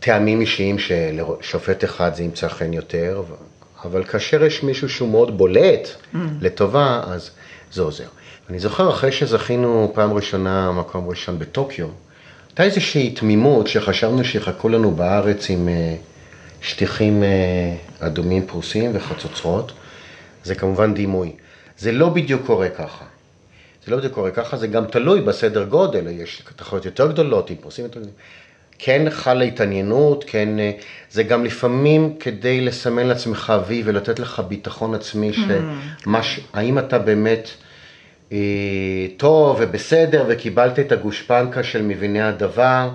טעמים 0.00 0.40
אישיים 0.40 0.78
שלשופט 0.78 1.84
אחד 1.84 2.14
זה 2.14 2.22
ימצא 2.22 2.48
חן 2.48 2.72
יותר, 2.72 3.22
אבל 3.84 4.04
כאשר 4.04 4.44
יש 4.44 4.62
מישהו 4.62 4.88
שהוא 4.88 5.08
מאוד 5.08 5.38
בולט 5.38 5.88
mm. 5.88 6.16
לטובה, 6.40 7.02
אז 7.06 7.30
זה 7.72 7.82
עוזר. 7.82 8.08
אני 8.50 8.58
זוכר 8.58 8.90
אחרי 8.90 9.12
שזכינו 9.12 9.92
פעם 9.94 10.12
ראשונה, 10.12 10.72
מקום 10.72 11.08
ראשון 11.08 11.38
בטוקיו, 11.38 11.86
הייתה 12.56 12.64
איזושהי 12.64 13.10
תמימות 13.10 13.66
שחשבנו 13.66 14.24
שיחכו 14.24 14.68
לנו 14.68 14.90
בארץ 14.90 15.50
עם 15.50 15.68
אה, 15.68 15.96
שטיחים 16.62 17.22
אה, 17.22 17.74
אדומים 18.06 18.46
פרוסים 18.46 18.90
וחצוצרות. 18.94 19.72
זה 20.44 20.54
כמובן 20.54 20.94
דימוי. 20.94 21.32
זה 21.78 21.92
לא 21.92 22.08
בדיוק 22.08 22.46
קורה 22.46 22.68
ככה. 22.68 23.04
זה 23.84 23.90
לא 23.90 23.96
בדיוק 23.96 24.12
קורה 24.12 24.30
ככה, 24.30 24.56
זה 24.56 24.66
גם 24.66 24.84
תלוי 24.84 25.20
בסדר 25.20 25.64
גודל, 25.64 26.06
יש 26.08 26.42
תחרויות 26.56 26.84
יותר 26.84 27.12
גדולות 27.12 27.50
עם 27.50 27.56
פרוסים 27.56 27.84
יותר 27.84 28.00
גדולים. 28.00 28.16
כן 28.78 29.10
חלה 29.10 29.44
התעניינות, 29.44 30.24
כן, 30.26 30.58
אה, 30.58 30.70
זה 31.10 31.22
גם 31.22 31.44
לפעמים 31.44 32.16
כדי 32.20 32.60
לסמן 32.60 33.06
לעצמך 33.06 33.52
וי 33.66 33.82
ולתת 33.84 34.18
לך 34.18 34.42
ביטחון 34.48 34.94
עצמי, 34.94 35.32
שמש, 35.32 36.40
האם 36.52 36.78
אתה 36.78 36.98
באמת 36.98 37.48
טוב 39.16 39.56
ובסדר 39.60 40.24
וקיבלת 40.28 40.78
את 40.78 40.92
הגושפנקה 40.92 41.62
של 41.62 41.82
מביני 41.82 42.22
הדבר, 42.22 42.90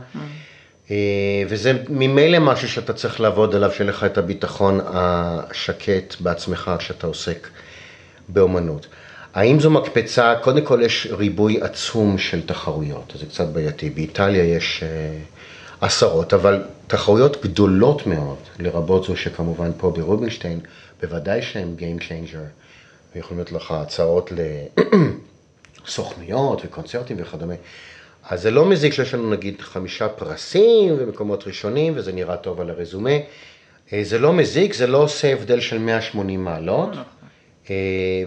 אה, 0.92 1.44
וזה 1.48 1.74
ממילא 1.90 2.40
משהו 2.40 2.70
שאתה 2.70 2.94
צריך 2.94 3.22
לעבוד 3.22 3.56
עליו, 3.56 3.72
שיהיה 3.72 3.90
לך 3.90 4.04
את 4.04 4.18
הביטחון 4.18 4.80
השקט 4.86 6.16
בעצמך 6.20 6.72
כשאתה 6.80 7.08
עוסק 7.08 7.48
באומנות. 8.30 8.88
האם 9.34 9.60
זו 9.60 9.70
מקפצה? 9.70 10.36
קודם 10.42 10.66
כל 10.66 10.82
יש 10.84 11.08
ריבוי 11.12 11.62
עצום 11.62 12.18
של 12.18 12.46
תחרויות, 12.46 13.14
זה 13.20 13.26
קצת 13.26 13.48
בעייתי. 13.48 13.90
באיטליה 13.90 14.44
יש 14.44 14.84
עשרות, 15.82 16.34
אבל 16.34 16.64
תחרויות 16.88 17.44
גדולות 17.44 18.08
מאוד, 18.08 18.38
לרבות 18.60 19.04
זו 19.04 19.18
שכמובן 19.18 19.72
פה 19.78 19.90
ברובינשטיין, 19.90 20.60
בוודאי 21.02 21.42
שהן 21.42 21.76
Game 21.80 22.02
Changer. 22.02 22.61
ויכולים 23.15 23.38
להיות 23.38 23.51
לך 23.51 23.72
הצעות 23.72 24.32
לסוכנויות 25.86 26.62
וקונצרטים 26.65 27.18
וכדומה. 27.20 27.53
אז 28.30 28.41
זה 28.41 28.51
לא 28.51 28.65
מזיק 28.65 28.94
שיש 28.94 29.13
לנו 29.13 29.30
נגיד 29.30 29.62
חמישה 29.62 30.10
פרסים 30.10 30.96
ומקומות 30.98 31.48
ראשונים, 31.48 31.94
וזה 31.96 32.12
נראה 32.12 32.38
טוב 32.38 32.62
על 32.62 32.70
הרזומה. 32.70 33.15
אה, 33.94 34.03
זה 34.03 34.20
לא 34.20 34.34
מזיק, 34.34 34.74
זה 34.74 34.88
לא 34.88 34.98
עושה 34.98 35.34
הבדל 35.34 35.60
של 35.60 35.77
180 35.77 36.44
מעלות, 36.44 36.89
אה, 37.70 37.75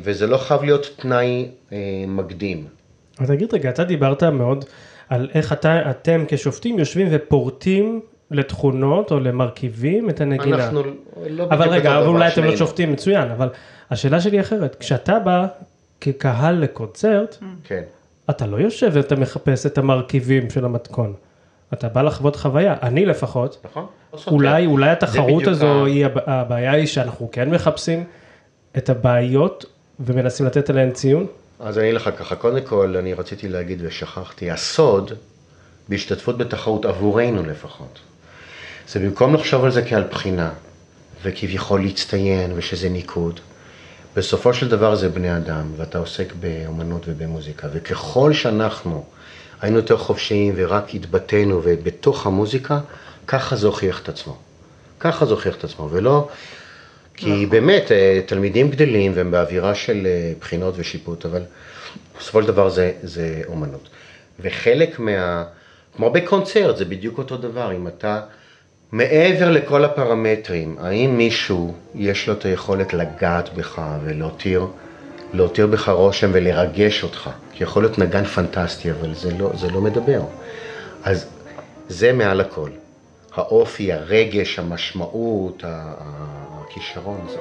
וזה 0.02 0.26
לא 0.26 0.36
חייב 0.36 0.62
להיות 0.62 0.90
תנאי 0.96 1.48
אה, 1.72 1.78
מקדים. 2.08 2.64
אז 3.18 3.28
תגיד 3.28 3.54
רגע, 3.54 3.70
אתה 3.70 3.84
דיברת 3.84 4.22
מאוד 4.22 4.64
על 5.08 5.28
איך 5.34 5.52
אתה, 5.52 5.90
אתם 5.90 6.24
כשופטים 6.28 6.78
יושבים 6.78 7.08
ופורטים 7.10 8.00
לתכונות 8.30 9.10
או 9.10 9.20
למרכיבים 9.20 10.10
את 10.10 10.20
הנגינה. 10.20 10.56
אנחנו 10.56 10.82
לא 11.26 11.44
אבל 11.44 11.68
רגע, 11.68 11.98
אבל 11.98 12.06
אולי 12.06 12.28
אתם 12.28 12.44
לא 12.44 12.56
שופטים 12.56 12.92
מצוין, 12.92 13.30
אבל 13.30 13.48
השאלה 13.90 14.20
שלי 14.20 14.40
אחרת, 14.40 14.76
כשאתה 14.80 15.18
בא 15.18 15.46
כקהל 16.00 16.54
לקונצרט, 16.54 17.36
כן. 17.64 17.82
אתה 18.30 18.46
לא 18.46 18.56
יושב 18.56 18.90
ואתה 18.92 19.16
מחפש 19.16 19.66
את 19.66 19.78
המרכיבים 19.78 20.50
של 20.50 20.64
המתכון. 20.64 21.14
אתה 21.72 21.88
בא 21.88 22.02
לחוות 22.02 22.36
חוויה, 22.36 22.76
אני 22.82 23.06
לפחות, 23.06 23.62
נכון, 23.64 23.86
אולי, 24.26 24.66
אולי 24.66 24.90
התחרות 24.90 25.46
הזו, 25.46 25.84
היא, 25.84 26.06
הבעיה 26.26 26.72
היא 26.72 26.86
שאנחנו 26.86 27.28
כן 27.32 27.50
מחפשים 27.50 28.04
את 28.76 28.90
הבעיות 28.90 29.64
ומנסים 30.00 30.46
לתת 30.46 30.70
עליהן 30.70 30.90
ציון? 30.90 31.26
אז 31.60 31.78
אני 31.78 31.92
לך 31.92 32.10
ככה, 32.18 32.36
קודם 32.36 32.60
כל 32.62 32.96
אני 32.96 33.14
רציתי 33.14 33.48
להגיד 33.48 33.78
ושכחתי, 33.82 34.50
הסוד 34.50 35.12
בהשתתפות 35.88 36.38
בתחרות 36.38 36.84
עבורנו 36.84 37.42
לפחות, 37.42 37.98
זה 38.88 39.00
במקום 39.00 39.34
לחשוב 39.34 39.64
על 39.64 39.70
זה 39.70 39.82
כעל 39.82 40.04
בחינה, 40.10 40.50
וכביכול 41.22 41.82
להצטיין 41.82 42.52
ושזה 42.54 42.88
ניקוד, 42.88 43.40
בסופו 44.16 44.54
של 44.54 44.68
דבר 44.68 44.94
זה 44.94 45.08
בני 45.08 45.36
אדם, 45.36 45.72
ואתה 45.76 45.98
עוסק 45.98 46.32
באומנות 46.40 47.02
ובמוזיקה, 47.06 47.68
וככל 47.72 48.32
שאנחנו 48.32 49.04
היינו 49.60 49.76
יותר 49.76 49.96
חופשיים 49.96 50.54
ורק 50.56 50.94
התבטאנו 50.94 51.60
ובתוך 51.64 52.26
המוזיקה, 52.26 52.80
ככה 53.26 53.56
זה 53.56 53.66
הוכיח 53.66 54.02
את 54.02 54.08
עצמו. 54.08 54.36
ככה 55.00 55.26
זה 55.26 55.32
הוכיח 55.32 55.56
את 55.56 55.64
עצמו, 55.64 55.88
ולא... 55.90 56.28
כי 57.16 57.30
נכון. 57.30 57.50
באמת, 57.50 57.92
אה, 57.92 58.20
תלמידים 58.26 58.70
גדלים 58.70 59.12
והם 59.14 59.30
באווירה 59.30 59.74
של 59.74 60.06
אה, 60.06 60.32
בחינות 60.40 60.74
ושיפוט, 60.76 61.26
אבל 61.26 61.42
בסופו 62.18 62.42
של 62.42 62.48
דבר 62.48 62.68
זה, 62.68 62.92
זה 63.02 63.42
אומנות. 63.46 63.88
וחלק 64.40 64.98
מה... 64.98 65.44
כמו 65.96 66.10
בקונצרט, 66.10 66.76
זה 66.76 66.84
בדיוק 66.84 67.18
אותו 67.18 67.36
דבר, 67.36 67.72
אם 67.72 67.88
אתה... 67.88 68.20
מעבר 68.94 69.50
לכל 69.50 69.84
הפרמטרים, 69.84 70.76
האם 70.80 71.16
מישהו 71.16 71.74
יש 71.94 72.28
לו 72.28 72.34
את 72.34 72.44
היכולת 72.44 72.94
לגעת 72.94 73.54
בך 73.54 73.82
ולהותיר 74.04 74.66
להותיר 75.32 75.66
בך 75.66 75.88
רושם 75.88 76.30
ולרגש 76.32 77.02
אותך? 77.02 77.30
כי 77.52 77.64
יכול 77.64 77.82
להיות 77.82 77.98
נגן 77.98 78.24
פנטסטי, 78.24 78.90
אבל 78.90 79.14
זה 79.14 79.30
לא, 79.38 79.50
זה 79.54 79.70
לא 79.70 79.80
מדבר. 79.80 80.20
אז 81.04 81.26
זה 81.88 82.12
מעל 82.12 82.40
הכל. 82.40 82.70
האופי, 83.34 83.92
הרגש, 83.92 84.58
המשמעות, 84.58 85.64
הכישרון, 85.66 87.26
זה... 87.28 87.38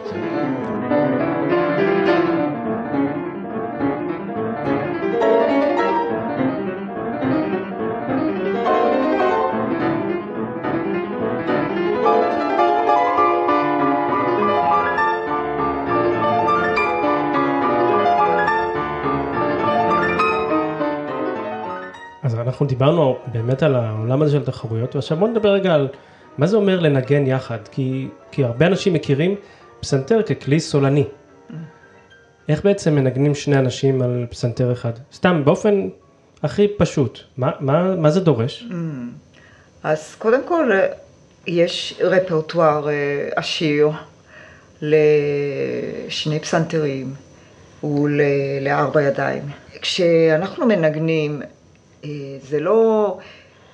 אנחנו 22.53 22.65
דיברנו 22.65 23.17
באמת 23.31 23.63
על 23.63 23.75
העולם 23.75 24.22
הזה 24.22 24.31
של 24.31 24.45
תחרויות, 24.45 24.95
ועכשיו 24.95 25.17
בוא 25.17 25.27
נדבר 25.27 25.50
רגע 25.50 25.74
על 25.74 25.88
מה 26.38 26.48
זה 26.48 26.57
אומר 26.57 26.79
לנגן 26.79 27.27
יחד, 27.27 27.57
כי, 27.72 28.07
כי 28.31 28.43
הרבה 28.43 28.67
אנשים 28.67 28.93
מכירים 28.93 29.36
פסנתר 29.79 30.22
ככלי 30.22 30.60
סולני. 30.60 31.03
איך 32.50 32.63
בעצם 32.63 32.95
מנגנים 32.95 33.36
שני 33.36 33.57
אנשים 33.57 34.01
על 34.01 34.25
פסנתר 34.29 34.72
אחד? 34.72 34.91
סתם, 35.13 35.41
באופן 35.45 35.89
הכי 36.43 36.67
פשוט, 36.77 37.19
מה, 37.38 37.51
מה, 37.60 37.95
מה 37.95 38.10
זה 38.10 38.19
דורש? 38.19 38.67
אז 39.83 40.15
קודם 40.15 40.48
כל, 40.48 40.72
יש 41.48 42.01
רפרטואר 42.01 42.89
אה, 42.89 43.29
עשיר 43.36 43.89
לשני 44.81 46.39
פסנתרים 46.39 47.13
ולארבע 47.83 49.01
ידיים. 49.01 49.43
כשאנחנו 49.81 50.65
מנגנים, 50.65 51.41
זה 52.41 52.60
לא 52.60 53.17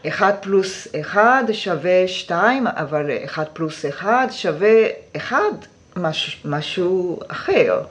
אחד 0.07 0.33
פלוס 0.41 0.88
אחד 1.00 1.43
שווה 1.51 2.07
שתיים, 2.07 2.67
אבל 2.67 3.12
אחד 3.25 3.45
פלוס 3.53 3.86
אחד 3.86 4.27
שווה 4.31 4.86
אחד, 5.15 5.51
מש, 5.95 6.41
משהו 6.45 7.19
אחר. 7.27 7.81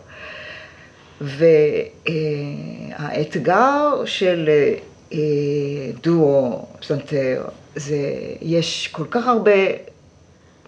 והאתגר 2.90 4.04
של 4.04 4.50
אה, 5.12 5.18
דואו 6.02 6.66
פסנתר 6.80 7.44
זה 7.76 7.96
יש 8.40 8.88
כל 8.92 9.04
כך 9.10 9.26
הרבה 9.26 9.52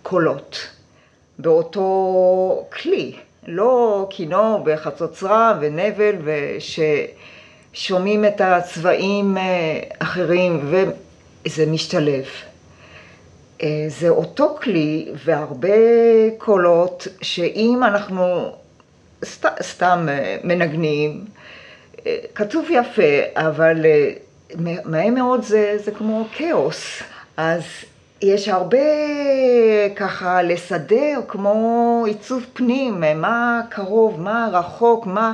קולות 0.03 0.69
באותו 1.39 2.67
כלי, 2.73 3.13
לא 3.47 4.07
כינור 4.11 4.63
וחצוצרה 4.67 5.59
ונבל 5.61 6.17
וששומעים 7.75 8.25
את 8.25 8.41
הצבעים 8.41 9.37
אה, 9.37 9.81
אחרים 9.99 10.73
וזה 11.45 11.67
משתלב. 11.67 12.25
אה, 13.63 13.85
זה 13.89 14.09
אותו 14.09 14.57
כלי 14.63 15.09
והרבה 15.25 15.69
קולות 16.39 17.07
שאם 17.23 17.81
אנחנו 17.85 18.53
סת, 19.25 19.63
סתם 19.63 20.07
אה, 20.09 20.37
מנגנים, 20.45 21.25
כתוב 22.35 22.67
יפה, 22.71 23.21
אבל 23.35 23.87
מהר 24.85 25.11
מאוד 25.11 25.43
זה, 25.43 25.77
זה 25.85 25.91
כמו 25.91 26.27
כאוס. 26.33 27.03
אז 27.37 27.63
יש 28.23 28.49
הרבה 28.49 28.79
ככה 29.97 30.43
לסדר 30.43 31.21
כמו 31.29 32.05
עיצוב 32.07 32.47
פנים, 32.53 33.01
מה 33.17 33.61
קרוב, 33.69 34.21
מה 34.21 34.49
רחוק, 34.53 35.07
מה, 35.07 35.33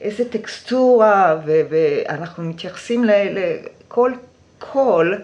איזה 0.00 0.30
טקסטורה, 0.30 1.40
ו- 1.46 1.60
ואנחנו 1.70 2.44
מתייחסים 2.44 3.04
לכל 3.04 4.12
קול, 4.58 5.22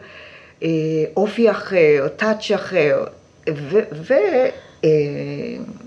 אה, 0.63 0.69
אופי 1.17 1.51
אחר, 1.51 2.09
touch 2.17 2.51
אחר, 2.51 3.05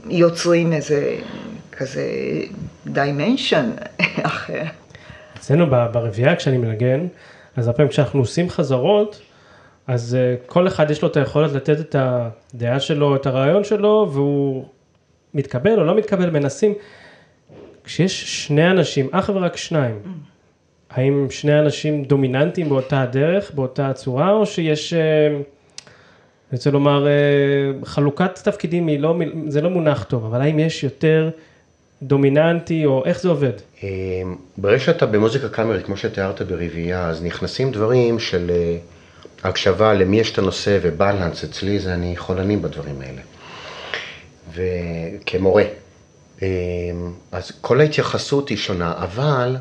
ויוצרים 0.06 0.72
אה, 0.72 0.78
איזה 0.78 1.16
כזה 1.72 2.06
dimension 2.88 3.72
אחר. 4.22 4.64
אצלנו 5.38 5.70
ברביעייה 5.70 6.36
כשאני 6.36 6.58
מנגן, 6.58 7.08
אז 7.58 7.68
הרבה 7.68 7.78
פעמים 7.78 7.90
כשאנחנו 7.92 8.20
עושים 8.20 8.50
חזרות, 8.50 9.22
אז 9.88 10.18
uh, 10.18 10.52
כל 10.52 10.68
אחד 10.68 10.92
יש 10.92 11.02
לו 11.02 11.08
את 11.08 11.18
היכולת 11.18 11.52
לתת 11.52 11.80
את 11.80 11.96
הדעה 12.00 12.80
שלו, 12.80 13.16
את 13.16 13.26
הרעיון 13.26 13.64
שלו, 13.64 14.10
והוא 14.14 14.66
מתקבל 15.34 15.80
או 15.80 15.84
לא 15.84 15.96
מתקבל, 15.96 16.30
מנסים. 16.30 16.74
כשיש 17.84 18.46
שני 18.46 18.72
אנשים, 18.72 19.10
אך 19.12 19.30
ורק 19.34 19.58
שניים, 19.58 20.00
האם 20.90 21.28
שני 21.30 21.60
אנשים 21.60 22.04
דומיננטיים 22.04 22.70
באותה 22.70 23.02
הדרך, 23.02 23.52
באותה 23.52 23.90
הצורה, 23.90 24.32
או 24.32 24.46
שיש, 24.46 24.94
uh, 24.94 24.98
אני 24.98 25.44
רוצה 26.52 26.72
לומר, 26.72 27.06
uh, 27.06 27.86
חלוקת 27.86 28.40
תפקידים, 28.44 28.90
לא, 28.90 29.16
זה 29.48 29.62
לא 29.62 29.70
מונח 29.70 30.04
טוב, 30.04 30.26
אבל 30.26 30.42
האם 30.42 30.60
יש 30.60 30.84
יותר 30.84 31.30
דומיננטי, 32.04 32.86
או 32.86 33.06
איך 33.06 33.22
זה 33.22 33.30
עובד? 33.30 33.54
ברגע 34.58 34.80
שאתה 34.80 35.06
במוזיקה 35.06 35.50
קאמרית, 35.50 35.86
כמו 35.86 35.98
שתיארת 35.98 36.42
ברביעייה, 36.42 37.10
אז 37.10 37.24
נכנסים 37.24 37.72
דברים 37.72 38.20
של 38.20 38.52
אה, 38.54 38.78
הקשבה 39.46 39.94
למי 39.94 40.20
יש 40.20 40.32
את 40.32 40.38
הנושא 40.38 40.80
ובלנס, 40.82 41.44
אצלי 41.44 41.80
זה 41.80 41.94
אני 41.94 42.18
חולני 42.18 42.58
בדברים 42.58 43.02
האלה. 43.02 43.22
וכמורה. 44.54 45.64
אמ, 46.42 46.48
אז 47.32 47.52
כל 47.62 47.82
ההתייחסות 47.82 48.50
היא 48.50 48.58
שונה, 48.58 48.94
אבל 48.98 49.58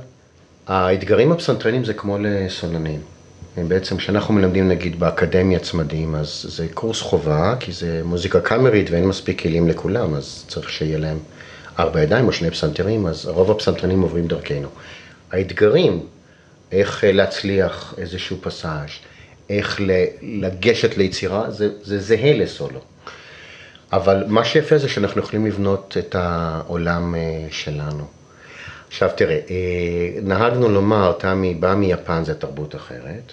האתגרים 0.66 1.32
הפסנתרנים 1.32 1.84
זה 1.84 1.94
כמו 1.94 2.18
לסולנים. 2.20 3.00
בעצם 3.56 3.96
כשאנחנו 3.96 4.34
מלמדים 4.34 4.68
נגיד 4.68 5.00
באקדמיה 5.00 5.58
צמדים, 5.58 6.14
אז 6.14 6.46
זה 6.48 6.66
קורס 6.74 7.00
חובה, 7.00 7.54
כי 7.60 7.72
זה 7.72 8.00
מוזיקה 8.04 8.40
קאמרית 8.40 8.90
ואין 8.90 9.04
מספיק 9.04 9.42
כלים 9.42 9.68
לכולם, 9.68 10.14
אז 10.14 10.44
צריך 10.48 10.70
שיהיה 10.70 10.98
להם 10.98 11.18
ארבע 11.78 12.02
ידיים 12.02 12.26
או 12.26 12.32
שני 12.32 12.50
פסנתרים, 12.50 13.06
אז 13.06 13.26
רוב 13.26 13.50
הפסנתרנים 13.50 14.00
עוברים 14.00 14.26
דרכנו. 14.26 14.68
האתגרים, 15.32 16.00
איך 16.72 17.04
להצליח 17.06 17.94
איזשהו 17.98 18.36
פסאז', 18.40 18.90
איך 19.50 19.80
לגשת 20.22 20.96
ליצירה, 20.96 21.50
זה, 21.50 21.68
זה 21.82 21.98
זהה 21.98 22.32
לסולו. 22.32 22.80
אבל 23.92 24.24
מה 24.26 24.44
שיפה 24.44 24.78
זה 24.78 24.88
שאנחנו 24.88 25.20
יכולים 25.20 25.46
לבנות 25.46 25.96
את 25.98 26.14
העולם 26.14 27.14
אה, 27.14 27.20
שלנו. 27.50 28.04
עכשיו 28.88 29.10
תראה, 29.16 29.34
אה, 29.50 30.20
נהגנו 30.22 30.68
לומר, 30.68 31.12
תמי 31.12 31.54
בא 31.54 31.74
מיפן, 31.74 32.24
זה 32.24 32.34
תרבות 32.34 32.74
אחרת. 32.74 33.32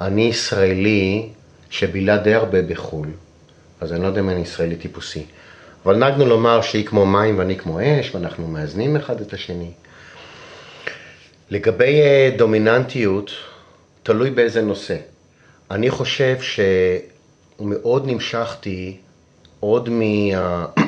אני 0.00 0.22
ישראלי 0.22 1.28
שבילה 1.70 2.16
די 2.16 2.34
הרבה 2.34 2.62
בחו"ל, 2.62 3.08
אז 3.80 3.92
אני 3.92 4.02
לא 4.02 4.06
יודע 4.06 4.20
אם 4.20 4.30
אני 4.30 4.40
ישראלי 4.40 4.76
טיפוסי. 4.76 5.26
אבל 5.84 5.96
נהגנו 5.96 6.26
לומר 6.26 6.62
שהיא 6.62 6.86
כמו 6.86 7.06
מים 7.06 7.38
ואני 7.38 7.56
כמו 7.56 7.80
אש, 7.80 8.14
ואנחנו 8.14 8.48
מאזנים 8.48 8.96
אחד 8.96 9.20
את 9.20 9.32
השני. 9.32 9.70
לגבי 11.50 12.00
אה, 12.00 12.30
דומיננטיות, 12.36 13.30
תלוי 14.02 14.30
באיזה 14.30 14.62
נושא. 14.62 14.96
אני 15.70 15.90
חושב 15.90 16.36
שמאוד 17.60 18.06
נמשכתי 18.06 18.96
עוד 19.60 19.88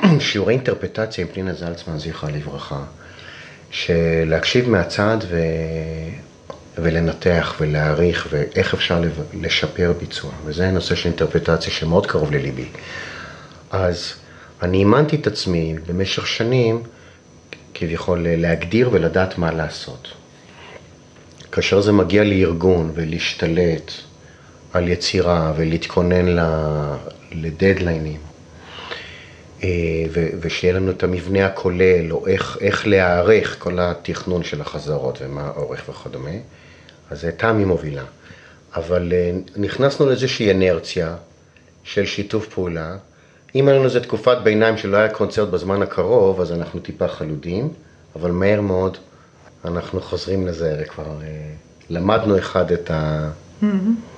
משיעורי 0.05 0.55
אינטרפטציה 0.55 1.25
עם 1.25 1.31
פנינה 1.33 1.55
זלצמן, 1.55 1.99
זכרה 1.99 2.31
לברכה, 2.31 2.85
שלהקשיב 3.71 4.69
מהצד 4.69 5.17
ו... 5.29 5.39
ולנתח 6.79 7.55
ולהעריך 7.61 8.29
ואיך 8.31 8.75
אפשר 8.75 9.03
לשפר 9.41 9.93
ביצוע, 9.99 10.31
וזה 10.45 10.71
נושא 10.71 10.95
של 10.95 11.09
אינטרפטציה 11.09 11.73
שמאוד 11.73 12.07
קרוב 12.07 12.33
לליבי. 12.33 12.69
אז 13.71 14.13
אני 14.63 14.79
אימנתי 14.79 15.17
את 15.17 15.27
עצמי 15.27 15.75
במשך 15.87 16.27
שנים 16.27 16.83
כביכול 17.75 18.27
להגדיר 18.29 18.89
ולדעת 18.93 19.39
מה 19.39 19.53
לעשות. 19.53 20.09
כאשר 21.53 21.81
זה 21.81 21.93
מגיע 21.93 22.25
לארגון 22.25 22.93
ולהשתלט 22.95 23.93
על 24.77 24.89
יצירה 24.89 25.53
ולהתכונן 25.57 26.37
לדדליינים, 27.33 28.21
אה, 29.63 29.69
ושיהיה 30.41 30.75
לנו 30.75 30.91
את 30.91 31.03
המבנה 31.03 31.47
הכולל, 31.47 32.13
או 32.13 32.27
איך, 32.27 32.59
איך 32.61 32.87
להיערך 32.87 33.57
כל 33.59 33.79
התכנון 33.81 34.43
של 34.43 34.61
החזרות 34.61 35.19
ומה 35.23 35.43
האורך 35.43 35.89
וכדומה, 35.89 36.31
אז 37.11 37.21
זה 37.21 37.33
תמי 37.33 37.65
מובילה. 37.65 38.05
אבל 38.77 39.13
אה, 39.13 39.31
נכנסנו 39.57 40.07
לאיזושהי 40.07 40.51
אנרציה 40.51 41.15
של 41.85 42.07
שיתוף 42.07 42.49
פעולה, 42.55 42.97
אם 43.55 43.69
היה 43.69 43.77
לנו 43.77 43.85
איזה 43.85 44.01
תקופת 44.01 44.37
ביניים 44.43 44.79
שלא 44.79 44.97
היה 44.97 45.09
קונצרט 45.09 45.49
בזמן 45.49 45.83
הקרוב, 45.83 46.41
אז 46.41 46.53
אנחנו 46.53 46.81
טיפה 46.81 47.09
חלודים, 47.09 47.69
אבל 48.17 48.31
מהר 48.31 48.61
מאוד 48.61 48.97
אנחנו 49.65 50.01
חוזרים 50.01 50.47
לזה, 50.47 50.77
וכבר 50.81 51.23
אה, 51.23 51.27
למדנו 51.91 52.39
אחד 52.39 52.73
את, 52.73 52.91
ה... 52.91 53.31
mm-hmm. 53.63 54.16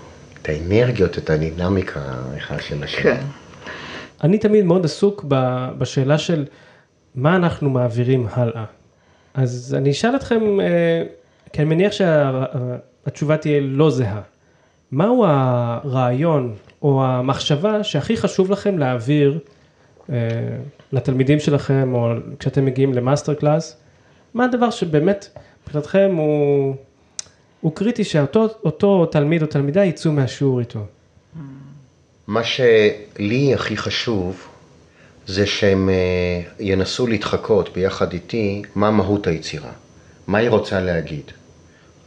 את 0.49 0.53
האנרגיות, 0.53 1.19
את 1.19 1.31
הדינמיקה 1.31 2.01
אחד 2.37 2.57
של 2.61 2.83
השני. 2.85 3.03
כן. 3.03 3.21
אני 4.25 4.39
תמיד 4.39 4.65
מאוד 4.65 4.85
עסוק 4.85 5.25
בשאלה 5.79 6.19
של 6.19 6.45
מה 7.15 7.37
אנחנו 7.37 7.71
מעבירים 7.71 8.27
הלאה. 8.31 8.65
אז 9.35 9.77
אני 9.79 9.91
אשאל 9.91 10.17
אתכם, 10.17 10.61
אה, 10.61 11.03
כי 11.53 11.63
אני 11.63 11.69
מניח 11.69 11.93
שהתשובה 11.93 13.37
תהיה 13.37 13.61
לא 13.61 13.91
זהה. 13.91 14.21
מהו 14.93 15.25
הרעיון 15.27 16.55
או 16.83 17.05
המחשבה 17.05 17.85
שהכי 17.85 18.17
חשוב 18.17 18.51
לכם 18.51 18.79
להעביר 18.79 19.39
אה, 20.11 20.17
לתלמידים 20.93 21.41
שלכם, 21.41 21.95
או 21.95 22.13
כשאתם 22.39 22.65
מגיעים 22.65 22.95
ל 22.95 23.00
master 23.00 23.35
class, 23.35 23.81
מה 24.35 24.45
הדבר 24.45 24.71
שבאמת 24.71 25.29
מבחינתכם 25.63 26.15
הוא, 26.17 26.75
הוא 27.61 27.75
קריטי 27.75 28.05
שאותו 28.05 29.07
תלמיד 29.07 29.43
או 29.43 29.47
תלמידה 29.47 29.85
יצאו 29.85 30.13
מהשיעור 30.13 30.61
איתו? 30.61 30.81
מה 32.27 32.45
שלי 32.45 33.55
הכי 33.55 33.77
חשוב 33.77 34.47
זה 35.27 35.47
שהם 35.47 35.89
אה, 35.89 36.41
ינסו 36.61 37.07
להתחקות 37.07 37.73
ביחד 37.75 38.13
איתי 38.13 38.63
מה 38.75 38.91
מהות 38.91 39.27
היצירה, 39.27 39.71
מה 40.27 40.39
היא 40.39 40.51
רוצה 40.51 40.81
להגיד. 40.81 41.23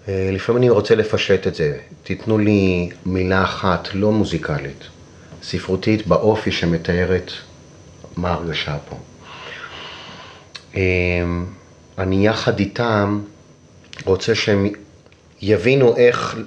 אה, 0.08 0.30
לפעמים 0.34 0.62
אני 0.62 0.70
רוצה 0.70 0.96
לפשט 0.96 1.48
את 1.48 1.56
זה. 1.56 1.78
תיתנו 2.04 2.38
לי 2.38 2.90
מילה 3.06 3.44
אחת 3.44 3.88
לא 3.94 4.12
מוזיקלית, 4.12 4.84
ספרותית 5.44 6.08
באופי 6.08 6.52
שמתארת 6.52 7.32
מה 8.18 8.30
ההרגשה 8.30 8.78
פה. 8.90 8.98
אה, 10.76 10.82
אני 11.98 12.28
יחד 12.28 12.60
איתם 12.60 13.22
רוצה 14.06 14.36
שהם 14.36 14.68
יבינו 15.41 15.97
איך 15.97 16.38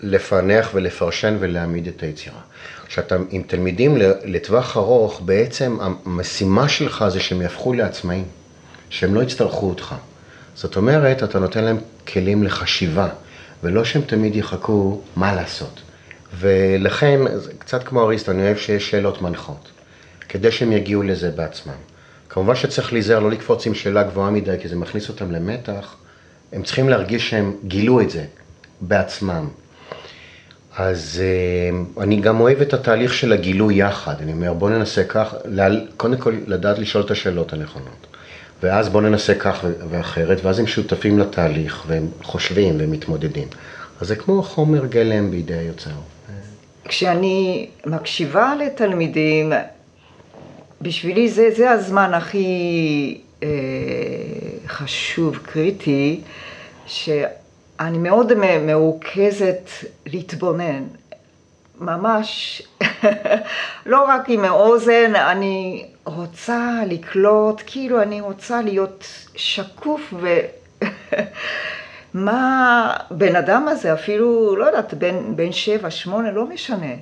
לפענח 0.00 0.70
ולפרשן 0.74 1.36
ולהעמיד 1.40 1.86
את 1.86 2.02
היצירה. 2.02 2.40
כשאתה 2.86 3.16
עם 3.30 3.42
תלמידים 3.42 3.96
לטווח 4.24 4.76
ארוך, 4.76 5.20
בעצם 5.24 5.78
המשימה 5.80 6.68
שלך 6.68 7.04
זה 7.08 7.20
שהם 7.20 7.42
יהפכו 7.42 7.72
לעצמאים, 7.72 8.24
שהם 8.90 9.14
לא 9.14 9.22
יצטרכו 9.22 9.68
אותך. 9.68 9.94
זאת 10.54 10.76
אומרת, 10.76 11.22
אתה 11.22 11.38
נותן 11.38 11.64
להם 11.64 11.78
כלים 12.08 12.42
לחשיבה, 12.42 13.08
ולא 13.62 13.84
שהם 13.84 14.02
תמיד 14.02 14.36
יחכו 14.36 15.00
מה 15.16 15.34
לעשות. 15.34 15.80
ולכן, 16.38 17.20
קצת 17.58 17.82
כמו 17.82 18.02
אריסטו, 18.02 18.32
אני 18.32 18.42
אוהב 18.42 18.56
שיש 18.56 18.90
שאלות 18.90 19.22
מנחות, 19.22 19.68
כדי 20.28 20.52
שהם 20.52 20.72
יגיעו 20.72 21.02
לזה 21.02 21.30
בעצמם. 21.30 21.74
כמובן 22.28 22.54
שצריך 22.56 22.92
להיזהר, 22.92 23.18
לא 23.18 23.30
לקפוץ 23.30 23.66
עם 23.66 23.74
שאלה 23.74 24.02
גבוהה 24.02 24.30
מדי, 24.30 24.56
כי 24.62 24.68
זה 24.68 24.76
מכניס 24.76 25.08
אותם 25.08 25.32
למתח. 25.32 25.96
הם 26.54 26.62
צריכים 26.62 26.88
להרגיש 26.88 27.30
שהם 27.30 27.52
גילו 27.66 28.00
את 28.00 28.10
זה 28.10 28.24
בעצמם. 28.80 29.48
אז 30.76 31.22
אה, 31.22 32.02
אני 32.02 32.20
גם 32.20 32.40
אוהב 32.40 32.60
את 32.60 32.74
התהליך 32.74 33.14
של 33.14 33.32
הגילוי 33.32 33.74
יחד. 33.74 34.14
אני 34.20 34.32
אומר, 34.32 34.52
בוא 34.54 34.70
ננסה 34.70 35.04
כך, 35.04 35.34
קודם 35.96 36.16
כל 36.16 36.34
לדעת 36.46 36.78
לשאול 36.78 37.04
את 37.04 37.10
השאלות 37.10 37.52
הנכונות. 37.52 38.06
ואז 38.62 38.88
בוא 38.88 39.00
ננסה 39.00 39.34
כך 39.34 39.64
ואחרת, 39.90 40.44
ואז 40.44 40.58
הם 40.58 40.66
שותפים 40.66 41.18
לתהליך, 41.18 41.84
והם 41.86 42.08
חושבים 42.22 42.74
ומתמודדים. 42.78 43.48
אז 44.00 44.08
זה 44.08 44.16
כמו 44.16 44.42
חומר 44.42 44.86
גלם 44.86 45.30
בידי 45.30 45.54
היוצר. 45.54 45.90
כשאני 46.84 47.66
מקשיבה 47.86 48.54
לתלמידים, 48.64 49.52
בשבילי 50.82 51.28
זה, 51.28 51.50
זה 51.56 51.70
הזמן 51.70 52.14
הכי 52.14 53.18
אה, 53.42 53.48
חשוב, 54.66 55.38
קריטי, 55.42 56.20
שאני 56.86 57.98
מאוד 57.98 58.32
מרוכזת 58.66 59.70
להתבונן. 60.06 60.84
ממש, 61.80 62.62
לא 63.86 64.04
רק 64.04 64.28
עם 64.28 64.44
האוזן, 64.44 65.14
אני 65.14 65.86
רוצה 66.04 66.80
לקלוט, 66.86 67.62
כאילו 67.66 68.02
אני 68.02 68.20
רוצה 68.20 68.62
להיות 68.62 69.04
שקוף 69.36 70.14
ו... 70.20 70.28
מה 72.14 72.96
בן 73.10 73.36
אדם 73.36 73.68
הזה, 73.68 73.92
אפילו, 73.92 74.56
לא 74.56 74.64
יודעת, 74.64 74.94
בין, 74.94 75.36
בין 75.36 75.52
שבע, 75.52 75.90
שמונה, 75.90 76.32
לא 76.32 76.46
משנה. 76.46 76.94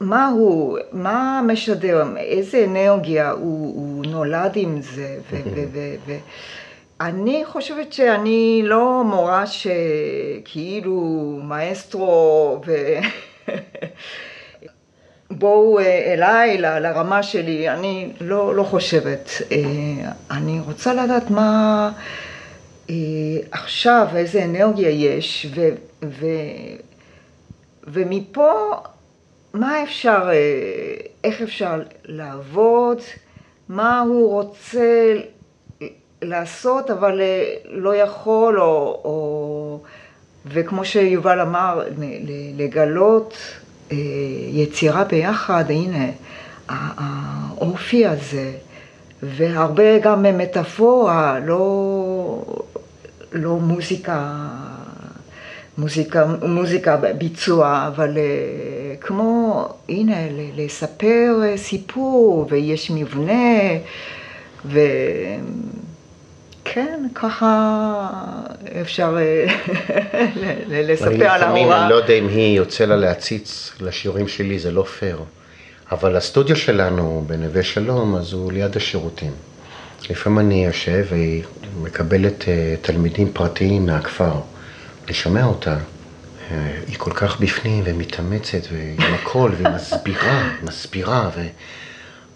מה 0.00 0.28
הוא, 0.28 0.78
מה 0.92 1.40
משדר, 1.46 2.04
איזה 2.16 2.64
אנרגיה 2.64 3.30
הוא, 3.30 3.74
הוא 3.74 4.04
נולד 4.06 4.52
עם 4.54 4.80
זה. 4.82 5.18
ואני 7.00 7.44
חושבת 7.44 7.92
שאני 7.92 8.60
לא 8.64 9.02
מורה 9.04 9.44
שכאילו 9.46 11.00
מאסטרו 11.42 12.60
ו... 12.66 12.72
בואו 15.30 15.78
אה, 15.78 16.12
אליי, 16.12 16.58
לרמה 16.58 17.22
שלי, 17.22 17.68
אני 17.68 18.12
לא, 18.20 18.54
לא 18.54 18.62
חושבת. 18.62 19.30
אה, 19.52 20.10
אני 20.30 20.60
רוצה 20.60 20.94
לדעת 20.94 21.30
מה 21.30 21.90
אה, 22.90 22.94
עכשיו, 23.50 24.06
איזה 24.16 24.44
אנרגיה 24.44 24.90
יש, 24.90 25.46
ו, 25.54 25.68
ו, 26.04 26.26
ומפה 27.84 28.52
מה 29.54 29.82
אפשר, 29.82 30.30
איך 31.24 31.42
אפשר 31.42 31.82
לעבוד, 32.04 32.98
מה 33.68 34.00
הוא 34.00 34.30
רוצה 34.30 35.14
לעשות, 36.22 36.90
אבל 36.90 37.20
לא 37.64 37.96
יכול, 37.96 38.60
או, 38.60 39.00
או 39.04 39.80
וכמו 40.46 40.84
שיובל 40.84 41.40
אמר, 41.40 41.82
לגלות 42.56 43.34
אה, 43.92 43.96
יצירה 44.48 45.04
ביחד, 45.04 45.64
הנה, 45.68 46.06
האופי 46.68 48.06
הזה, 48.06 48.52
והרבה 49.22 49.98
גם 49.98 50.22
מטאפורה, 50.38 51.38
לא, 51.44 52.44
לא 53.32 53.56
מוזיקה, 53.56 54.36
מוזיקה, 55.78 56.26
מוזיקה 56.42 56.96
ביצוע, 56.96 57.84
אבל 57.86 58.18
אה, 58.18 58.96
כמו, 59.00 59.68
הנה, 59.88 60.16
לספר 60.56 61.42
סיפור, 61.56 62.46
ויש 62.50 62.90
מבנה, 62.90 63.58
ו... 64.64 64.80
כן, 66.72 67.06
ככה 67.14 68.10
אפשר 68.80 69.16
אה, 69.20 69.46
לספר 70.88 71.28
על 71.28 71.42
ההוראה. 71.42 71.82
אני 71.82 71.90
לא 71.90 71.94
יודע 71.94 72.14
אם 72.14 72.28
היא 72.28 72.56
יוצא 72.56 72.84
לה 72.84 72.96
להציץ 72.96 73.72
לשיעורים 73.80 74.28
שלי, 74.28 74.58
זה 74.58 74.70
לא 74.70 74.82
פייר. 74.82 75.18
אבל 75.92 76.16
הסטודיו 76.16 76.56
שלנו 76.56 77.24
בנווה 77.26 77.62
שלום, 77.62 78.16
אז 78.16 78.32
הוא 78.32 78.52
ליד 78.52 78.76
השירותים. 78.76 79.32
לפעמים 80.10 80.38
אני 80.38 80.64
יושב 80.64 81.06
והיא 81.10 81.42
מקבלת 81.82 82.48
אה, 82.48 82.74
תלמידים 82.82 83.32
פרטיים 83.32 83.86
מהכפר. 83.86 84.32
אני 85.04 85.14
שומע 85.14 85.44
אותה, 85.44 85.76
אה, 86.50 86.72
היא 86.86 86.96
כל 86.98 87.12
כך 87.12 87.40
בפנים 87.40 87.84
ומתאמצת 87.86 88.60
ועם 88.72 89.14
הכל, 89.14 89.50
והיא 89.56 89.74
מסבירה, 89.74 90.50
מסבירה, 90.62 91.30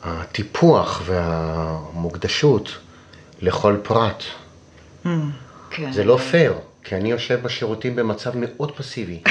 והטיפוח 0.04 1.02
והמוקדשות. 1.06 2.83
לכל 3.44 3.76
פרט. 3.82 4.22
Mm, 5.04 5.08
כן. 5.70 5.92
זה 5.92 6.04
לא 6.04 6.16
פייר, 6.16 6.54
כי 6.84 6.96
אני 6.96 7.10
יושב 7.10 7.40
בשירותים 7.42 7.96
במצב 7.96 8.30
מאוד 8.34 8.70
פסיבי. 8.76 9.20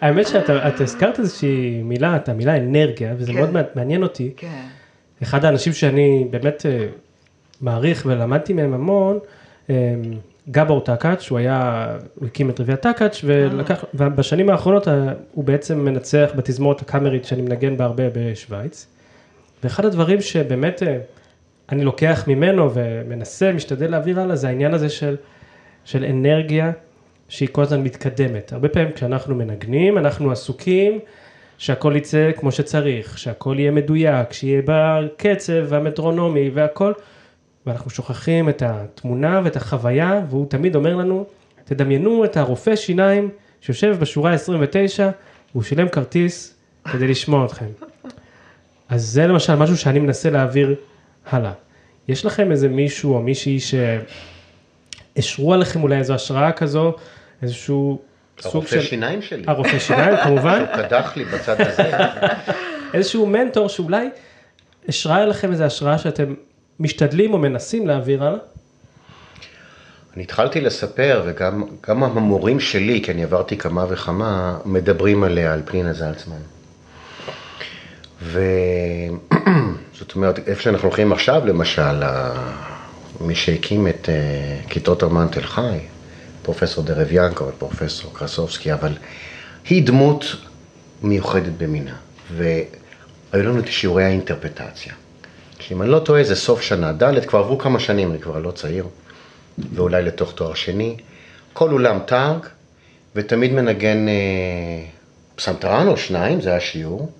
האמת 0.00 0.28
שאת 0.28 0.80
הזכרת 0.80 1.18
איזושהי 1.18 1.82
מילה, 1.82 2.16
את 2.16 2.28
המילה 2.28 2.56
אנרגיה, 2.56 3.14
וזה 3.18 3.32
כן. 3.32 3.38
מאוד 3.38 3.66
מעניין 3.74 4.02
אותי. 4.02 4.32
כן. 4.36 4.62
אחד 5.22 5.44
האנשים 5.44 5.72
שאני 5.72 6.26
באמת 6.30 6.66
אה, 6.66 6.86
מעריך 7.60 8.02
ולמדתי 8.06 8.52
מהם 8.52 8.74
המון, 8.74 9.18
אה, 9.70 9.94
גבור 10.50 10.80
טקאץ', 10.80 11.28
הוא 11.28 11.38
היה, 11.38 11.86
הוא 12.14 12.26
הקים 12.26 12.50
את 12.50 12.60
רביע 12.60 12.76
טקאץ', 12.76 13.20
ולקח, 13.24 13.84
ובשנים 13.94 14.50
האחרונות 14.50 14.88
אה, 14.88 15.12
הוא 15.32 15.44
בעצם 15.44 15.84
מנצח 15.84 16.30
בתזמורת 16.36 16.80
הקאמרית 16.80 17.24
שאני 17.24 17.42
מנגן 17.42 17.76
בה 17.76 17.84
הרבה 17.84 18.04
בשוויץ. 18.14 18.86
ואחד 19.64 19.84
הדברים 19.84 20.20
שבאמת 20.20 20.82
אני 21.72 21.84
לוקח 21.84 22.24
ממנו 22.26 22.70
ומנסה, 22.74 23.52
משתדל 23.52 23.90
להעביר 23.90 24.20
הלאה, 24.20 24.36
זה 24.36 24.48
העניין 24.48 24.74
הזה 24.74 24.88
של, 24.88 25.16
של 25.84 26.04
אנרגיה 26.04 26.72
שהיא 27.28 27.48
כל 27.52 27.62
הזמן 27.62 27.82
מתקדמת. 27.82 28.52
הרבה 28.52 28.68
פעמים 28.68 28.92
כשאנחנו 28.92 29.34
מנגנים, 29.34 29.98
אנחנו 29.98 30.30
עסוקים 30.30 30.98
שהכל 31.58 31.96
יצא 31.96 32.30
כמו 32.36 32.52
שצריך, 32.52 33.18
שהכל 33.18 33.56
יהיה 33.58 33.70
מדויק, 33.70 34.32
שיהיה 34.32 34.62
בקצב 34.64 35.74
המטרונומי 35.74 36.50
והכל, 36.54 36.92
ואנחנו 37.66 37.90
שוכחים 37.90 38.48
את 38.48 38.62
התמונה 38.66 39.40
ואת 39.44 39.56
החוויה, 39.56 40.20
והוא 40.30 40.46
תמיד 40.48 40.74
אומר 40.74 40.96
לנו, 40.96 41.24
תדמיינו 41.64 42.24
את 42.24 42.36
הרופא 42.36 42.76
שיניים 42.76 43.28
שיושב 43.60 43.96
בשורה 44.00 44.32
29, 44.32 45.10
והוא 45.52 45.62
שילם 45.62 45.88
כרטיס 45.88 46.54
כדי 46.92 47.08
לשמוע 47.08 47.46
אתכם. 47.46 47.66
אז 48.88 49.04
זה 49.04 49.26
למשל 49.26 49.54
משהו 49.54 49.76
שאני 49.76 49.98
מנסה 49.98 50.30
להעביר 50.30 50.74
הלאה. 51.26 51.52
יש 52.08 52.26
לכם 52.26 52.50
איזה 52.50 52.68
מישהו 52.68 53.14
או 53.14 53.22
מישהי 53.22 53.58
שהשרו 55.16 55.54
עליכם 55.54 55.82
אולי 55.82 55.98
איזו 55.98 56.14
השראה 56.14 56.52
כזו, 56.52 56.94
איזשהו 57.42 58.02
סוג 58.40 58.66
של... 58.66 58.76
הרופא 58.76 58.88
שיניים 58.88 59.22
שלי. 59.22 59.42
הרופא 59.46 59.78
שיניים 59.78 60.16
כמובן. 60.24 60.64
שהוא 60.74 60.84
קדח 60.84 61.16
לי 61.16 61.24
בצד 61.24 61.60
הזה. 61.60 61.90
איזשהו 62.94 63.26
מנטור 63.26 63.68
שאולי 63.68 64.08
השרה 64.88 65.22
עליכם 65.22 65.52
איזו 65.52 65.64
השראה 65.64 65.98
שאתם 65.98 66.34
משתדלים 66.80 67.32
או 67.32 67.38
מנסים 67.38 67.86
להעביר 67.86 68.24
הלאה? 68.24 68.38
אני 70.14 70.22
התחלתי 70.22 70.60
לספר, 70.60 71.22
וגם 71.26 72.02
המורים 72.02 72.60
שלי, 72.60 73.02
כי 73.02 73.12
אני 73.12 73.24
עברתי 73.24 73.56
כמה 73.56 73.86
וכמה, 73.88 74.58
מדברים 74.64 75.24
עליה, 75.24 75.52
על 75.52 75.62
פנינה 75.64 75.92
זלצמן. 75.92 76.36
ו... 78.22 78.40
זאת 80.00 80.14
אומרת, 80.14 80.48
איפה 80.48 80.62
שאנחנו 80.62 80.88
הולכים 80.88 81.12
עכשיו, 81.12 81.46
למשל, 81.46 82.02
מי 83.20 83.34
שהקים 83.34 83.88
את 83.88 84.08
אה, 84.08 84.60
כיתות 84.68 85.02
ארמן 85.02 85.26
תל 85.32 85.42
חי, 85.42 85.78
פרופסור 86.42 86.84
דרביאנקו 86.84 87.44
ופרופסור 87.46 88.14
קרסובסקי, 88.14 88.72
אבל 88.72 88.92
היא 89.68 89.86
דמות 89.86 90.24
מיוחדת 91.02 91.52
במינה, 91.58 91.94
והיו 92.36 93.42
לנו 93.42 93.58
את 93.58 93.66
שיעורי 93.66 94.04
האינטרפטציה. 94.04 94.92
שאם 95.58 95.82
אני 95.82 95.90
לא 95.90 95.98
טועה, 95.98 96.24
זה 96.24 96.36
סוף 96.36 96.62
שנה 96.62 96.92
ד', 96.92 97.24
כבר 97.24 97.38
עברו 97.38 97.58
כמה 97.58 97.80
שנים, 97.80 98.10
אני 98.10 98.18
כבר 98.18 98.38
לא 98.38 98.50
צעיר. 98.50 98.86
ואולי 99.74 100.02
לתוך 100.02 100.32
תואר 100.32 100.54
שני. 100.54 100.96
כל 101.52 101.70
אולם 101.70 101.98
טאג, 102.06 102.46
ותמיד 103.16 103.52
מנגן 103.52 104.08
אה, 104.08 104.14
פסנתרן 105.36 105.88
או 105.88 105.96
שניים, 105.96 106.40
זה 106.40 106.56
השיעור. 106.56 107.12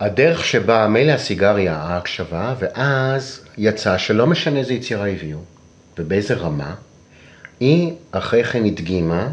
הדרך 0.00 0.44
שבה 0.44 0.88
מילא 0.88 1.12
הסיגריה, 1.12 1.76
ההקשבה, 1.76 2.54
ואז 2.58 3.40
יצא 3.58 3.98
שלא 3.98 4.26
משנה 4.26 4.58
איזה 4.58 4.74
יצירה 4.74 5.08
הביאו 5.08 5.38
ובאיזה 5.98 6.34
רמה, 6.34 6.74
היא 7.60 7.92
אחרי 8.12 8.44
כן 8.44 8.64
הדגימה 8.64 9.28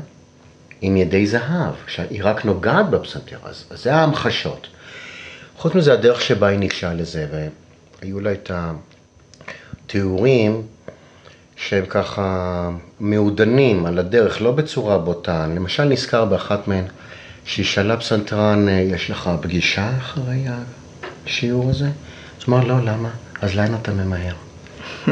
עם 0.82 0.98
ידי 0.98 1.28
זהב, 1.28 1.74
שהיא 1.88 2.24
רק 2.24 2.46
נוגעת 2.46 2.90
בפסנתר, 2.90 3.38
אז, 3.44 3.66
זה 3.74 3.94
ההמחשות. 3.96 4.68
חוץ 5.58 5.76
מזה, 5.76 5.94
הדרך 5.94 6.22
שבה 6.22 6.48
היא 6.48 6.60
ניגשה 6.60 6.94
לזה, 6.94 7.28
והיו 8.02 8.20
לה 8.20 8.32
את 8.32 8.52
התיאורים 9.86 10.62
שהם 11.56 11.86
ככה 11.86 12.70
מעודנים 13.00 13.86
על 13.86 14.00
הדרך, 14.00 14.42
לא 14.42 14.52
בצורה 14.52 14.98
בוטה. 14.98 15.48
למשל, 15.56 15.84
נזכר 15.84 16.26
באחת 16.26 16.68
מהן, 16.68 16.86
שהיא 17.46 17.66
שאלה 17.66 17.98
פסנתרן, 17.98 18.70
יש 18.70 19.10
לך 19.10 19.30
פגישה 19.42 19.98
אחרי 19.98 20.46
השיעור 21.26 21.70
הזה? 21.70 21.90
אז 22.40 22.46
אמר, 22.50 22.64
לא, 22.64 22.80
למה? 22.80 23.10
אז 23.42 23.56
לאן 23.56 23.76
אתה 23.76 23.92
ממהר? 23.94 24.34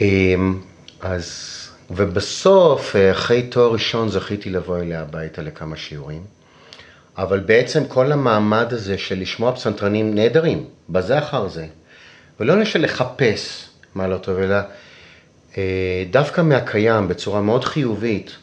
אמ, 0.00 0.60
אז, 1.00 1.50
ובסוף, 1.90 2.96
אחרי 3.12 3.42
תואר 3.42 3.72
ראשון, 3.72 4.08
זכיתי 4.08 4.50
לבוא 4.50 4.78
אליה 4.78 5.00
הביתה 5.00 5.42
לכמה 5.42 5.76
שיעורים. 5.76 6.22
אבל 7.18 7.40
בעצם 7.40 7.84
כל 7.88 8.12
המעמד 8.12 8.72
הזה 8.72 8.98
של 8.98 9.18
לשמוע 9.18 9.52
פסנתרנים 9.52 10.14
נהדרים, 10.14 10.64
בזה 10.88 11.18
אחר 11.18 11.48
זה, 11.48 11.66
ולא 12.40 12.58
לשל 12.58 12.82
לחפש 12.82 13.68
מה 13.94 14.08
לא 14.08 14.16
טוב, 14.16 14.38
אלא 14.38 14.56
אה, 15.58 16.04
דווקא 16.10 16.40
מהקיים, 16.40 17.08
בצורה 17.08 17.40
מאוד 17.40 17.64
חיובית, 17.64 18.36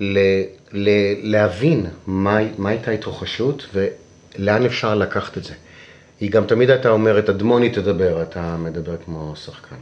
ל, 0.00 0.18
ל, 0.72 0.88
להבין 1.22 1.86
מה, 2.06 2.38
מה 2.58 2.68
הייתה 2.68 2.90
התרחשות 2.90 3.66
ולאן 3.74 4.64
אפשר 4.64 4.94
לקחת 4.94 5.38
את 5.38 5.44
זה. 5.44 5.54
היא 6.20 6.30
גם 6.30 6.46
תמיד 6.46 6.70
הייתה 6.70 6.88
אומרת, 6.88 7.28
אדמוני 7.28 7.70
תדבר, 7.70 8.22
אתה 8.22 8.56
מדבר 8.56 8.96
כמו 9.04 9.36
שחקן. 9.36 9.76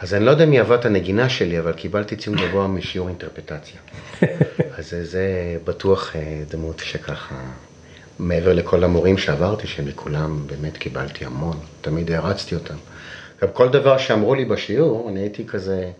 אז 0.00 0.14
אני 0.14 0.24
לא 0.24 0.30
יודע 0.30 0.46
מי 0.46 0.58
אהבה 0.58 0.74
את 0.74 0.84
הנגינה 0.84 1.28
שלי, 1.28 1.58
אבל 1.58 1.72
קיבלתי 1.72 2.16
ציון 2.16 2.36
גבוה 2.36 2.66
משיעור 2.66 3.08
אינטרפטציה. 3.08 3.80
אז 4.78 4.96
זה 5.02 5.56
בטוח 5.64 6.16
אה, 6.16 6.42
דמות 6.48 6.78
שככה, 6.78 7.34
מעבר 8.18 8.52
לכל 8.52 8.84
המורים 8.84 9.18
שעברתי, 9.18 9.66
שמכולם 9.66 10.46
באמת 10.46 10.76
קיבלתי 10.76 11.24
המון, 11.24 11.56
תמיד 11.80 12.10
הערצתי 12.10 12.54
אותם. 12.54 12.74
גם 13.42 13.48
כל 13.52 13.68
דבר 13.68 13.98
שאמרו 13.98 14.34
לי 14.34 14.44
בשיעור, 14.44 15.08
אני 15.08 15.20
הייתי 15.20 15.46
כזה 15.46 15.90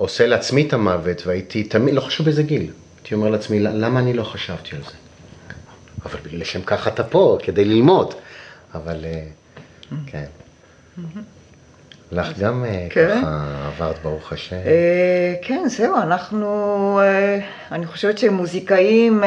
עושה 0.00 0.26
לעצמי 0.26 0.68
את 0.68 0.72
המוות, 0.72 1.26
והייתי 1.26 1.64
תמיד, 1.64 1.94
לא 1.94 2.00
חשוב 2.00 2.26
באיזה 2.26 2.42
גיל, 2.42 2.70
הייתי 2.96 3.14
אומר 3.14 3.28
לעצמי, 3.28 3.60
למה 3.60 4.00
אני 4.00 4.12
לא 4.12 4.22
חשבתי 4.22 4.76
על 4.76 4.82
זה? 4.82 4.96
אבל 6.04 6.18
לשם 6.32 6.62
כך 6.62 6.88
אתה 6.88 7.04
פה, 7.04 7.38
כדי 7.42 7.64
ללמוד. 7.64 8.14
אבל 8.74 9.04
אה, 9.04 9.22
כן. 10.06 10.24
לך 12.12 12.38
גם 12.38 12.64
אה, 12.64 12.86
כן. 12.90 13.20
ככה 13.20 13.66
עברת, 13.66 14.02
ברוך 14.02 14.32
השם. 14.32 14.56
אה, 14.56 15.34
כן, 15.42 15.68
זהו, 15.68 15.96
אנחנו, 15.96 17.00
אני 17.72 17.86
חושבת 17.86 18.18
שמוזיקאים, 18.18 19.22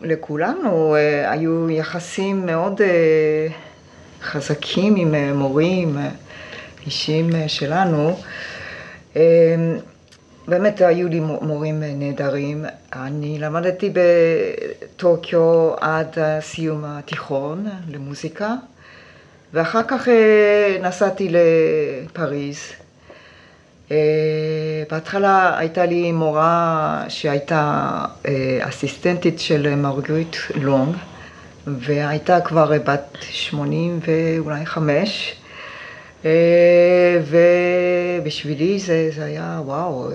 לכולנו 0.00 0.94
היו 1.26 1.70
יחסים 1.70 2.46
מאוד 2.46 2.80
חזקים 4.22 4.96
עם 4.96 5.14
מורים 5.34 5.96
אישיים 6.86 7.30
שלנו. 7.46 8.16
באמת 10.48 10.80
היו 10.80 11.08
לי 11.08 11.20
מורים 11.20 11.82
נהדרים. 11.82 12.64
אני 12.92 13.38
למדתי 13.38 13.92
בטוקיו 13.92 15.74
עד 15.80 16.16
סיום 16.40 16.84
התיכון 16.84 17.66
למוזיקה, 17.88 18.54
ואחר 19.52 19.82
כך 19.88 20.08
אה, 20.08 20.76
נסעתי 20.82 21.28
לפריז. 21.30 22.58
אה, 23.90 23.96
בהתחלה 24.90 25.58
הייתה 25.58 25.86
לי 25.86 26.12
מורה 26.12 27.04
שהייתה 27.08 27.90
אה, 28.26 28.58
אסיסטנטית 28.60 29.40
של 29.40 29.74
מרגריט 29.74 30.36
לונג, 30.54 30.96
והייתה 31.66 32.40
כבר 32.40 32.72
בת 32.84 33.16
80 33.20 34.00
ואולי 34.06 34.66
חמש. 34.66 35.36
ובשבילי 38.20 38.78
זה, 38.78 39.10
זה 39.14 39.24
היה 39.24 39.60
וואו, 39.64 40.08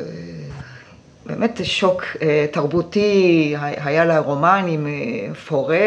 באמת 1.25 1.59
שוק 1.63 2.03
תרבותי, 2.51 3.55
היה 3.59 4.05
לה 4.05 4.19
רומן 4.19 4.65
עם 4.67 4.87
פורה 5.47 5.77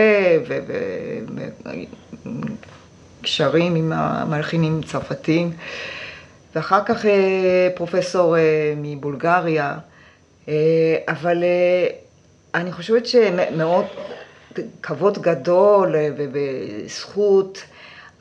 וקשרים 3.21 3.75
עם 3.75 3.93
המלחינים 3.95 4.81
הצרפתים, 4.85 5.51
ואחר 6.55 6.85
כך 6.85 7.05
פרופסור 7.75 8.37
מבולגריה, 8.77 9.79
אבל 11.09 11.45
אני 12.55 12.73
חושבת 12.73 13.07
שמאוד 13.07 13.85
כבוד 14.83 15.19
גדול 15.23 15.95
וזכות 16.17 17.63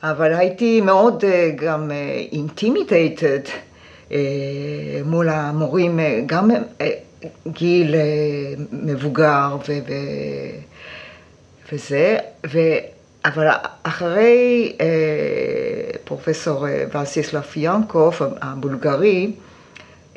אבל 0.02 0.34
הייתי 0.34 0.80
מאוד 0.80 1.24
אה, 1.24 1.50
גם 1.54 1.90
intimidated 2.32 3.28
אה, 3.28 4.16
אה, 4.16 4.18
מול 5.04 5.28
המורים, 5.28 6.00
גם 6.26 6.50
גיל 7.46 7.94
מבוגר 8.72 9.56
ו... 9.68 9.72
וזה, 11.72 12.16
ו... 12.52 12.58
אבל 13.24 13.46
אחרי 13.82 14.72
פרופסור 16.04 16.66
ונציסלב 16.94 17.52
ינקוף 17.56 18.22
הבולגרי 18.40 19.32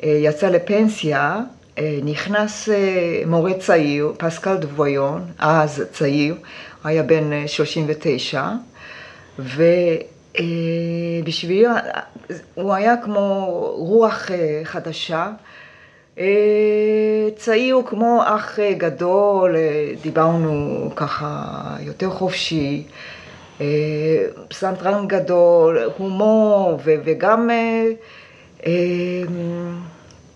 יצא 0.02 0.48
לפנסיה, 0.48 1.40
נכנס 2.02 2.68
מורה 3.26 3.54
צעיר, 3.54 4.12
פסקל 4.18 4.56
דבויון, 4.56 5.24
אז 5.38 5.84
צעיר, 5.92 6.34
היה 6.84 7.02
בן 7.02 7.46
39, 7.46 8.48
ובשבילי 9.38 11.64
הוא 12.54 12.74
היה 12.74 12.96
כמו 12.96 13.46
רוח 13.76 14.30
אה, 14.30 14.60
חדשה. 14.64 15.30
אה, 16.18 16.24
צעיר 17.36 17.78
כמו 17.86 18.22
אח 18.24 18.58
גדול, 18.76 19.56
אה, 19.56 19.92
דיברנו 20.02 20.90
ככה 20.96 21.42
יותר 21.80 22.10
חופשי, 22.10 22.84
פסנתרן 24.48 25.08
גדול, 25.08 25.78
הומור 25.98 26.78
וגם, 26.84 27.50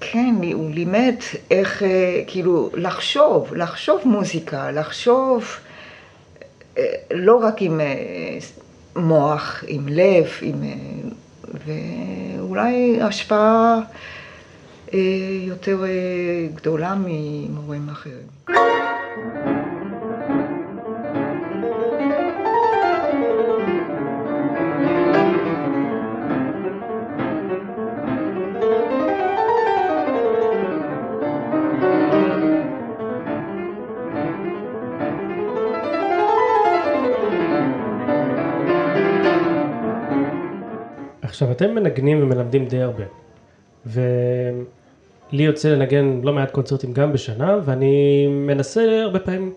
כן, 0.01 0.35
הוא 0.53 0.71
לימד 0.71 1.15
איך 1.51 1.83
כאילו 2.27 2.71
לחשוב, 2.75 3.55
לחשוב 3.55 4.01
מוזיקה, 4.05 4.71
לחשוב 4.71 5.57
לא 7.11 7.37
רק 7.37 7.63
עם 7.63 7.81
מוח, 8.97 9.65
עם 9.67 9.89
לב, 9.89 10.27
עם... 10.43 10.63
ואולי 11.67 13.03
השפעה 13.03 13.81
אה, 14.95 14.99
יותר 15.43 15.85
אה, 15.85 15.89
גדולה 16.55 16.95
ממורים 17.07 17.89
אחרים. 17.89 18.27
עכשיו, 41.41 41.53
אתם 41.53 41.75
מנגנים 41.75 42.23
ומלמדים 42.23 42.69
די 42.69 42.83
הרבה, 42.83 43.05
ולי 43.87 45.43
יוצא 45.43 45.69
לנגן 45.69 46.21
לא 46.23 46.33
מעט 46.33 46.51
קונצרטים 46.51 46.93
גם 46.93 47.13
בשנה, 47.13 47.59
ואני 47.65 48.27
מנסה 48.27 49.03
הרבה 49.03 49.19
פעמים 49.19 49.53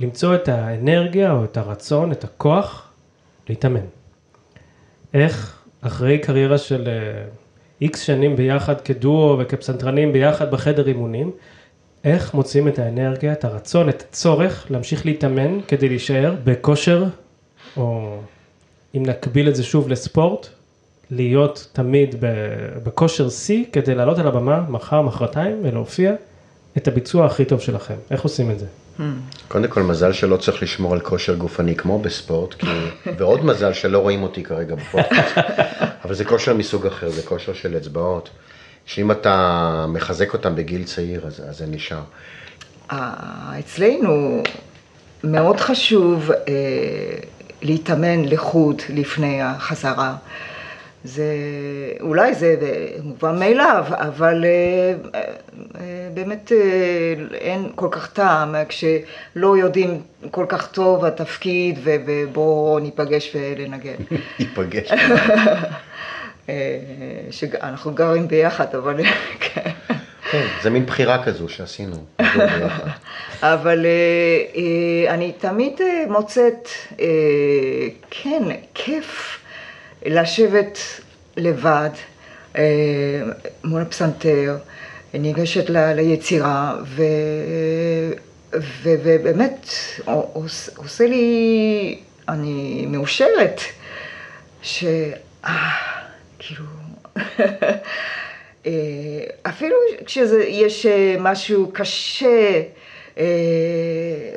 למצוא 0.00 0.34
את 0.34 0.48
האנרגיה 0.48 1.32
או 1.32 1.44
את 1.44 1.56
הרצון, 1.56 2.12
את 2.12 2.24
הכוח, 2.24 2.92
להתאמן. 3.48 3.84
איך 5.14 5.62
אחרי 5.80 6.18
קריירה 6.18 6.58
של 6.58 6.88
איקס 7.80 8.02
uh, 8.02 8.04
שנים 8.04 8.36
ביחד 8.36 8.80
כדואו 8.80 9.38
וכפסנתרנים 9.38 10.12
ביחד 10.12 10.50
בחדר 10.50 10.88
אימונים, 10.88 11.30
איך 12.04 12.34
מוצאים 12.34 12.68
את 12.68 12.78
האנרגיה, 12.78 13.32
את 13.32 13.44
הרצון, 13.44 13.88
את 13.88 14.04
הצורך 14.08 14.66
להמשיך 14.70 15.06
להתאמן 15.06 15.60
כדי 15.68 15.88
להישאר 15.88 16.34
בכושר, 16.44 17.04
או 17.76 18.16
אם 18.96 19.02
נקביל 19.06 19.48
את 19.48 19.56
זה 19.56 19.62
שוב 19.62 19.88
לספורט, 19.88 20.48
להיות 21.12 21.68
תמיד 21.72 22.14
בכושר 22.84 23.30
שיא 23.30 23.64
כדי 23.72 23.94
לעלות 23.94 24.18
על 24.18 24.26
הבמה 24.26 24.64
מחר, 24.68 25.02
מחרתיים 25.02 25.60
ולהופיע 25.62 26.12
את 26.76 26.88
הביצוע 26.88 27.26
הכי 27.26 27.44
טוב 27.44 27.60
שלכם? 27.60 27.94
איך 28.10 28.22
עושים 28.22 28.50
את 28.50 28.58
זה? 28.58 28.66
קודם 29.48 29.68
כל, 29.68 29.82
מזל 29.82 30.12
שלא 30.12 30.36
צריך 30.36 30.62
לשמור 30.62 30.92
על 30.92 31.00
כושר 31.00 31.34
גופני 31.34 31.74
כמו 31.74 31.98
בספורט, 31.98 32.54
כי... 32.54 32.66
ועוד 33.18 33.44
מזל 33.44 33.72
שלא 33.72 33.98
רואים 33.98 34.22
אותי 34.22 34.42
כרגע 34.42 34.74
בפודקאסט, 34.74 35.38
אבל 36.04 36.14
זה 36.14 36.24
כושר 36.24 36.54
מסוג 36.54 36.86
אחר, 36.86 37.10
זה 37.10 37.22
כושר 37.22 37.52
של 37.52 37.76
אצבעות, 37.76 38.30
שאם 38.86 39.10
אתה 39.10 39.86
מחזק 39.88 40.32
אותם 40.32 40.56
בגיל 40.56 40.84
צעיר, 40.84 41.26
אז, 41.26 41.42
אז 41.48 41.58
זה 41.58 41.66
נשאר. 41.66 42.02
אצלנו 43.58 44.42
מאוד 45.24 45.60
חשוב 45.60 46.30
אה, 46.30 46.54
להתאמן 47.62 48.24
לחוד 48.24 48.82
לפני 48.88 49.42
החזרה. 49.42 50.16
זה, 51.04 51.24
אולי 52.00 52.34
זה 52.34 52.56
מובן 53.02 53.38
מאליו, 53.38 53.84
אבל 53.88 54.44
אה, 54.44 54.94
אה, 55.14 56.08
באמת 56.14 56.52
אה, 56.52 57.14
אין 57.34 57.68
כל 57.74 57.88
כך 57.90 58.12
טעם 58.12 58.54
כשלא 58.68 59.56
יודעים 59.56 60.02
כל 60.30 60.46
כך 60.48 60.72
טוב 60.72 61.04
התפקיד 61.04 61.78
ובואו 61.84 62.78
ניפגש 62.78 63.36
ולנגן. 63.36 63.94
ניפגש. 64.40 64.90
שאנחנו 67.30 67.94
גרים 67.94 68.28
ביחד, 68.28 68.74
אבל 68.74 68.96
כן. 69.40 69.70
כן, 70.30 70.46
זה 70.62 70.70
מין 70.70 70.86
בחירה 70.86 71.24
כזו 71.24 71.48
שעשינו. 71.48 71.96
אבל 73.42 73.86
אני 75.08 75.32
תמיד 75.32 75.80
מוצאת, 76.08 76.68
כן, 78.10 78.42
כיף. 78.74 79.41
לשבת 80.06 80.78
לבד 81.36 81.90
אה, 82.56 82.62
מול 83.64 83.82
הפסנתר, 83.82 84.56
ניגשת 85.14 85.70
ל, 85.70 85.92
ליצירה, 85.92 86.76
ו, 86.84 87.02
ו, 88.54 88.90
ובאמת 89.02 89.66
עושה 90.76 91.06
לי, 91.06 91.98
אני 92.28 92.86
מאושרת, 92.88 93.60
ש... 94.62 94.84
אה, 95.44 95.70
כאילו... 96.38 96.64
אה, 98.66 98.72
אפילו 99.42 99.76
כשיש 100.06 100.86
משהו 101.20 101.70
קשה, 101.74 102.62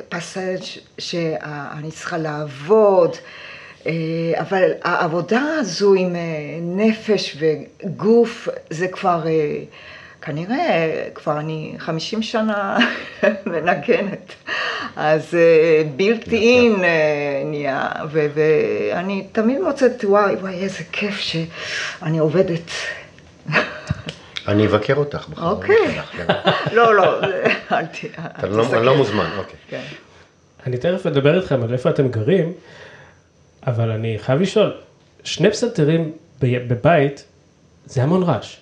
פסאז' 0.08 0.60
שאני 0.98 1.90
צריכה 1.90 2.18
לעבוד, 2.18 3.10
אה, 3.10 3.18
אבל 4.34 4.70
העבודה 4.82 5.42
הזו 5.58 5.94
עם 5.94 6.16
אה, 6.16 6.20
נפש 6.62 7.36
וגוף 7.38 8.48
זה 8.70 8.88
כבר, 8.88 9.26
אה, 9.26 9.58
כנראה, 10.22 11.04
כבר 11.14 11.38
אני 11.38 11.74
חמישים 11.78 12.22
שנה 12.22 12.78
מנגנת, 13.46 14.32
אז 14.96 15.34
בלתי 15.96 16.36
אין 16.36 16.84
נהיה, 17.44 17.90
ואני 18.12 19.26
תמיד 19.32 19.60
מוצאת, 19.60 20.04
וואי, 20.04 20.34
וואי, 20.34 20.54
איזה 20.54 20.84
כיף 20.92 21.18
שאני 21.18 22.18
עובדת. 22.18 22.70
אני 24.48 24.66
אבקר 24.66 24.94
אותך 24.94 25.28
בחר. 25.28 25.50
אוקיי. 25.50 26.00
לא, 26.76 26.94
לא, 26.94 27.20
אל 27.72 27.86
תסתכל. 27.86 28.76
אני 28.76 28.86
לא 28.86 28.96
מוזמן, 28.96 29.30
אוקיי. 29.38 29.56
כן. 29.68 29.82
אני 30.66 30.76
תכף 30.76 31.06
אדבר 31.06 31.40
איתכם 31.40 31.62
על 31.62 31.72
איפה 31.72 31.90
אתם 31.90 32.08
גרים. 32.08 32.52
אבל 33.66 33.90
אני 33.90 34.18
חייב 34.18 34.40
לשאול, 34.40 34.74
שני 35.24 35.50
פסנתרים 35.50 36.12
בבית, 36.40 37.24
זה 37.86 38.02
המון 38.02 38.22
רעש. 38.22 38.56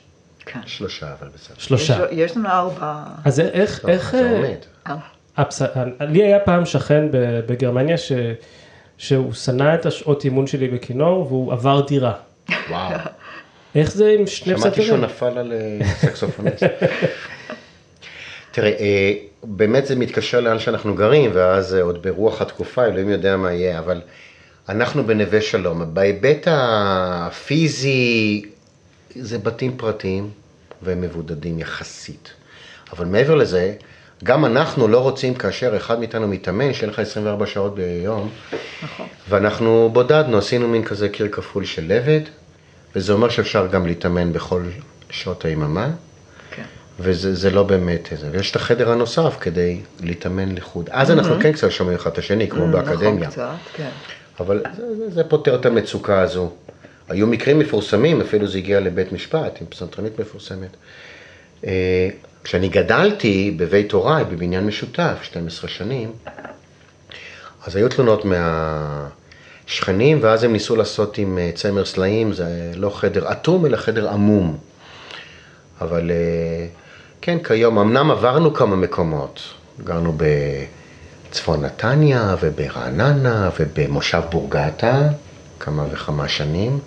כן. 0.46 0.60
שלושה, 0.66 1.06
אבל 1.20 1.28
בסדר. 1.34 1.54
שלושה. 1.58 2.04
יש 2.10 2.36
לנו 2.36 2.48
ארבע. 2.48 3.02
אז 3.24 3.40
איך, 3.40 3.88
איך... 3.88 4.10
זה 4.12 4.30
אה, 4.30 4.36
עומד. 4.36 4.98
הפס... 5.36 5.62
לי 6.00 6.22
היה 6.24 6.40
פעם 6.40 6.66
שכן 6.66 7.04
בגרמניה 7.46 7.98
ש... 7.98 8.12
שהוא 8.98 9.32
שנא 9.32 9.74
את 9.74 9.86
השעות 9.86 10.24
אימון 10.24 10.46
שלי 10.46 10.68
בכינור 10.68 11.26
והוא 11.26 11.52
עבר 11.52 11.80
דירה. 11.86 12.12
וואו. 12.70 12.94
איך 13.74 13.92
זה 13.92 14.14
עם 14.18 14.26
שני 14.26 14.54
פסנתרים? 14.54 14.72
שמעתי 14.74 14.82
שהוא 14.82 14.98
נפל 14.98 15.38
על 15.38 15.52
אה, 15.52 15.86
סקסופוניסט. 15.94 16.62
תראה, 18.52 18.70
אה, 18.80 19.12
באמת 19.42 19.86
זה 19.86 19.96
מתקשר 19.96 20.40
לאן 20.40 20.58
שאנחנו 20.58 20.94
גרים, 20.94 21.30
ואז 21.34 21.74
עוד 21.74 22.02
ברוח 22.02 22.42
התקופה, 22.42 22.84
אלוהים 22.84 23.08
יודע 23.08 23.36
מה 23.36 23.52
יהיה, 23.52 23.78
אבל 23.78 24.00
אנחנו 24.68 25.06
בנווה 25.06 25.40
שלום. 25.40 25.94
בהיבט 25.94 26.48
הפיזי, 26.50 28.44
זה 29.16 29.38
בתים 29.38 29.76
פרטיים 29.76 30.30
ומבודדים 30.82 31.58
יחסית. 31.58 32.32
אבל 32.92 33.06
מעבר 33.06 33.34
לזה, 33.34 33.74
גם 34.24 34.44
אנחנו 34.44 34.88
לא 34.88 34.98
רוצים 34.98 35.34
כאשר 35.34 35.76
אחד 35.76 35.98
מאיתנו 35.98 36.28
מתאמן, 36.28 36.72
שיהיה 36.72 36.92
לך 36.92 36.98
24 36.98 37.46
שעות 37.46 37.74
ביום. 37.74 38.30
נכון. 38.82 39.06
ואנחנו 39.28 39.90
בודדנו, 39.92 40.38
עשינו 40.38 40.68
מין 40.68 40.84
כזה 40.84 41.08
קיר 41.08 41.28
כפול 41.32 41.64
של 41.64 41.84
לבד, 41.88 42.20
וזה 42.96 43.12
אומר 43.12 43.28
שאפשר 43.28 43.66
גם 43.66 43.86
להתאמן 43.86 44.32
בכל 44.32 44.62
שעות 45.10 45.44
היממה. 45.44 45.90
כן. 46.50 46.64
וזה 47.00 47.50
לא 47.50 47.62
באמת 47.62 48.08
איזה, 48.12 48.28
ויש 48.32 48.50
את 48.50 48.56
החדר 48.56 48.90
הנוסף 48.90 49.36
כדי 49.40 49.80
להתאמן 50.00 50.54
לחוד. 50.54 50.88
אז 50.92 51.10
אנחנו 51.10 51.40
כן 51.40 51.52
קצת 51.52 51.70
שומעים 51.70 51.98
אחד 51.98 52.10
את 52.10 52.18
השני, 52.18 52.48
כמו 52.48 52.66
באקדמיה. 52.72 53.28
נכון, 53.28 53.28
קצת, 53.28 53.76
כן. 53.76 53.90
אבל 54.40 54.62
זה, 54.76 54.96
זה, 54.96 55.10
זה 55.10 55.24
פותר 55.24 55.54
את 55.54 55.66
המצוקה 55.66 56.20
הזו. 56.20 56.50
היו 57.08 57.26
מקרים 57.26 57.58
מפורסמים, 57.58 58.20
אפילו 58.20 58.48
זה 58.48 58.58
הגיע 58.58 58.80
לבית 58.80 59.12
משפט 59.12 59.60
עם 59.60 59.66
פסנתרנית 59.66 60.20
מפורסמת. 60.20 60.76
אה, 61.66 62.08
כשאני 62.44 62.68
גדלתי 62.68 63.54
בבית 63.56 63.92
הוריי, 63.92 64.24
בבניין 64.24 64.66
משותף, 64.66 65.18
12 65.22 65.70
שנים, 65.70 66.12
אז 67.66 67.76
היו 67.76 67.88
תלונות 67.88 68.24
מהשכנים, 69.66 70.18
ואז 70.22 70.44
הם 70.44 70.52
ניסו 70.52 70.76
לעשות 70.76 71.18
עם 71.18 71.38
אה, 71.38 71.50
צמר 71.54 71.84
סלעים, 71.84 72.32
זה 72.32 72.72
לא 72.76 72.90
חדר 72.90 73.32
אטום, 73.32 73.66
אלא 73.66 73.76
חדר 73.76 74.08
עמום. 74.08 74.58
אבל 75.80 76.10
אה, 76.10 76.66
כן, 77.20 77.38
כיום, 77.42 77.78
אמנם 77.78 78.10
עברנו 78.10 78.54
כמה 78.54 78.76
מקומות, 78.76 79.40
גרנו 79.84 80.12
ב... 80.16 80.24
בצפון 81.34 81.64
נתניה 81.64 82.36
וברעננה 82.40 83.50
ובמושב 83.60 84.22
בורגטה 84.30 85.08
כמה 85.60 85.86
וכמה 85.90 86.28
שנים, 86.28 86.78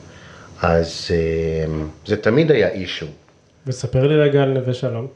אז 0.61 1.07
אה, 1.11 1.73
זה 2.05 2.17
תמיד 2.17 2.51
היה 2.51 2.69
אישו. 2.69 3.05
וספר 3.67 4.07
לי 4.07 4.15
רגע 4.15 4.43
על 4.43 4.49
נווה 4.49 4.73
שלום. 4.73 5.07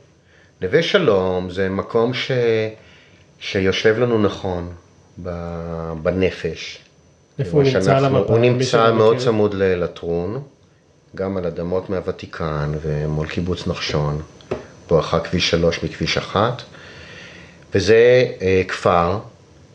נווה 0.62 0.84
שלום 0.84 1.50
זה 1.50 1.70
מקום 1.70 2.14
ש... 2.14 2.32
שיושב 3.40 4.00
לנו 4.00 4.22
נכון 4.22 4.70
בנפש. 6.04 6.80
איפה 7.40 7.58
הוא 7.58 7.64
נמצא 7.64 7.98
על 7.98 8.06
המפה? 8.06 8.34
הוא 8.34 8.40
נמצא 8.40 8.92
מאוד 8.92 9.16
מכיר? 9.16 9.26
צמוד 9.26 9.54
ללטרון, 9.54 10.42
גם 11.16 11.38
על 11.38 11.46
אדמות 11.46 11.90
מהוותיקן 11.90 12.72
ומול 12.82 13.28
קיבוץ 13.28 13.68
נחשון, 13.68 14.22
בואכה 14.88 15.20
כביש 15.20 15.50
3 15.50 15.84
מכביש 15.84 16.18
1. 16.18 16.62
וזה 17.76 18.26
אה, 18.42 18.62
כפר 18.68 19.20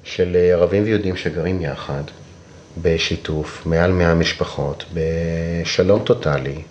של 0.04 0.36
אה, 0.36 0.52
ערבים 0.52 0.84
ויהודים 0.84 1.16
שגרים 1.16 1.62
יחד, 1.62 2.02
בשיתוף, 2.82 3.66
מעל 3.66 3.92
100 3.92 4.14
משפחות, 4.14 4.84
בשלום 4.94 6.04
טוטאלי, 6.04 6.62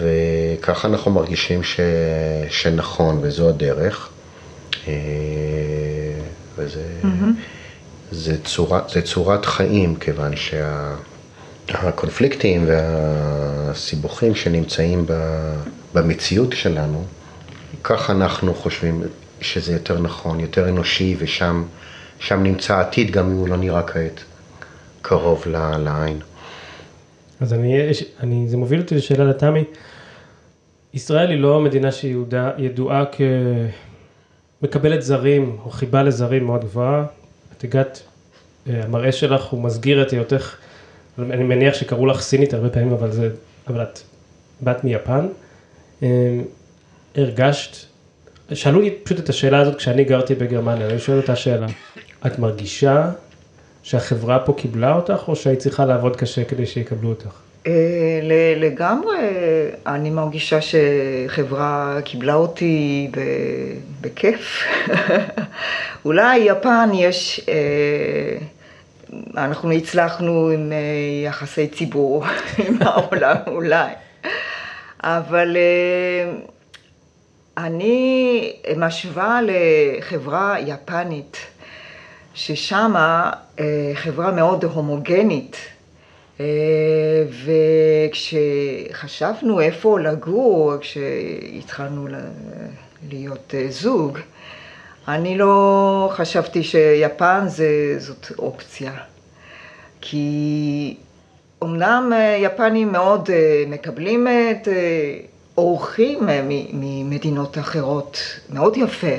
וככה 0.00 0.88
אנחנו 0.88 1.10
מרגישים 1.10 1.62
ש... 1.62 1.80
שנכון 2.48 3.18
וזו 3.22 3.48
הדרך. 3.48 4.08
אה, 4.88 4.92
וזה 6.56 6.84
mm-hmm. 7.02 7.06
זה 8.10 8.42
צורה, 8.44 8.80
זה 8.88 9.02
צורת 9.02 9.46
חיים, 9.46 9.96
כיוון 9.96 10.32
שהקונפליקטים 11.66 12.66
שה... 12.66 12.72
והסיבוכים 12.72 14.34
שנמצאים 14.34 15.06
במציאות 15.94 16.52
שלנו, 16.52 17.04
ככה 17.84 18.12
אנחנו 18.12 18.54
חושבים, 18.54 19.02
שזה 19.42 19.72
יותר 19.72 20.00
נכון, 20.00 20.40
יותר 20.40 20.68
אנושי, 20.68 21.16
ושם 21.18 21.64
נמצא 22.30 22.76
העתיד, 22.76 23.10
גם 23.10 23.26
אם 23.26 23.36
הוא 23.36 23.48
לא 23.48 23.56
נראה 23.56 23.82
כעת 23.82 24.24
קרוב 25.02 25.44
לעין. 25.78 26.20
אז 27.40 27.52
אני, 27.52 27.90
אני, 28.20 28.48
זה 28.48 28.56
מוביל 28.56 28.80
אותי 28.80 28.94
לשאלה 28.94 29.24
לתמי. 29.24 29.64
ישראל 30.94 31.30
היא 31.30 31.38
לא 31.38 31.60
מדינה 31.60 31.92
שידועה 31.92 33.04
כמקבלת 34.60 35.02
זרים, 35.02 35.56
או 35.64 35.70
חיבה 35.70 36.02
לזרים 36.02 36.44
מאוד 36.44 36.64
גבוהה. 36.64 37.04
את 37.56 37.64
הגעת, 37.64 38.02
אה, 38.68 38.84
המראה 38.84 39.12
שלך 39.12 39.44
הוא 39.44 39.62
מסגיר 39.62 40.02
את 40.02 40.10
היותך, 40.10 40.56
אני 41.18 41.44
מניח 41.44 41.74
שקראו 41.74 42.06
לך 42.06 42.20
סינית 42.20 42.54
הרבה 42.54 42.68
פעמים, 42.68 42.92
אבל, 42.92 43.10
זה, 43.10 43.30
אבל 43.68 43.82
את 43.82 43.98
באת 44.60 44.84
מיפן. 44.84 45.26
אה, 46.02 46.40
הרגשת 47.16 47.91
שאלו 48.54 48.80
לי 48.80 48.90
פשוט 48.90 49.18
את 49.18 49.28
השאלה 49.28 49.60
הזאת 49.60 49.76
כשאני 49.76 50.04
גרתי 50.04 50.34
בגרמניה, 50.34 50.86
אני 50.86 50.98
שואל 50.98 51.16
אותה 51.16 51.36
שאלה. 51.36 51.66
את 52.26 52.38
מרגישה 52.38 53.10
שהחברה 53.82 54.38
פה 54.38 54.52
קיבלה 54.52 54.94
אותך, 54.94 55.28
או 55.28 55.36
שהיית 55.36 55.58
צריכה 55.58 55.84
לעבוד 55.84 56.16
קשה 56.16 56.44
כדי 56.44 56.66
שיקבלו 56.66 57.08
אותך? 57.08 57.30
אה, 57.66 58.20
לגמרי, 58.56 59.18
אני 59.86 60.10
מרגישה 60.10 60.58
שחברה 60.60 61.98
קיבלה 62.04 62.34
אותי 62.34 63.10
בכיף. 64.00 64.64
אולי 66.04 66.38
יפן 66.38 66.90
יש, 66.94 67.40
אה, 67.48 68.38
אנחנו 69.36 69.72
הצלחנו 69.72 70.48
עם 70.48 70.72
אה, 70.72 70.78
יחסי 71.26 71.68
ציבור 71.68 72.24
עם 72.68 72.76
העולם, 72.80 73.36
אולי. 73.46 73.92
אבל 75.02 75.56
אני 77.56 78.52
משווה 78.76 79.40
לחברה 79.42 80.56
יפנית, 80.66 81.36
ששמה 82.34 83.30
אה, 83.60 83.90
חברה 83.94 84.32
מאוד 84.32 84.64
הומוגנית. 84.64 85.56
אה, 86.40 86.46
וכשחשבנו 88.90 89.60
איפה 89.60 90.00
לגור, 90.00 90.74
כשהתחלנו 90.80 92.06
להיות 93.08 93.54
אה, 93.54 93.66
זוג, 93.70 94.18
אני 95.08 95.38
לא 95.38 96.10
חשבתי 96.12 96.62
שיפן 96.62 97.44
זה, 97.46 97.94
זאת 97.98 98.32
אופציה. 98.38 98.92
כי 100.00 100.96
אמנם 101.62 102.12
יפנים 102.38 102.92
מאוד 102.92 103.30
מקבלים 103.66 104.26
את 104.28 104.68
אורחים 105.58 106.28
אה, 106.28 106.40
ממדינות 106.72 107.58
אחרות, 107.58 108.18
מאוד 108.50 108.76
יפה, 108.76 109.16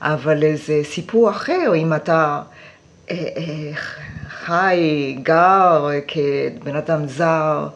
אבל 0.00 0.56
זה 0.56 0.80
סיפור 0.84 1.30
אחר 1.30 1.72
אם 1.76 1.94
אתה 1.94 2.42
אה, 3.10 3.16
אה, 3.36 3.70
חי, 4.28 5.16
גר 5.22 5.88
כבן 6.08 6.76
אדם 6.76 7.06
זר 7.06 7.68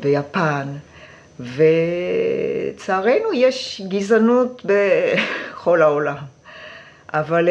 ביפן, 0.00 0.66
ולצערנו 1.40 3.32
יש 3.34 3.82
גזענות 3.88 4.62
בכל 4.64 5.82
העולם. 5.82 6.16
אבל 7.14 7.48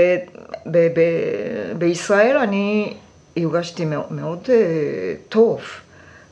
ב- 0.65 0.87
ב- 0.93 1.77
בישראל 1.77 2.37
אני 2.37 2.93
הרגשתי 3.37 3.85
מאוד, 3.85 4.05
מאוד 4.11 4.49
טוב, 5.29 5.61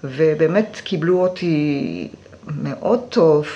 ובאמת 0.03 0.81
קיבלו 0.83 1.21
אותי 1.21 2.07
מאוד 2.55 2.99
טוב, 3.09 3.47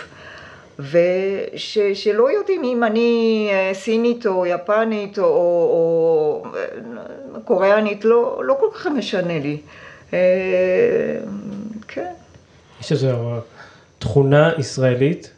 ושלא 0.80 2.32
יודעים 2.32 2.64
אם 2.64 2.84
אני 2.84 3.50
אה, 3.52 3.74
סינית 3.74 4.26
או 4.26 4.46
יפנית 4.46 5.20
או, 5.20 5.24
או, 5.24 5.30
או 5.34 6.46
אה, 6.56 7.40
קוריאנית, 7.46 8.06
לא, 8.06 8.42
לא 8.46 8.58
כל 8.60 8.68
כך 8.74 8.88
משנה 8.88 9.40
לי. 9.40 9.58
אה, 10.14 10.20
כן. 11.88 12.12
יש 12.82 12.92
איזו 12.92 13.10
תכונה 14.00 14.52
ישראלית 14.58 15.32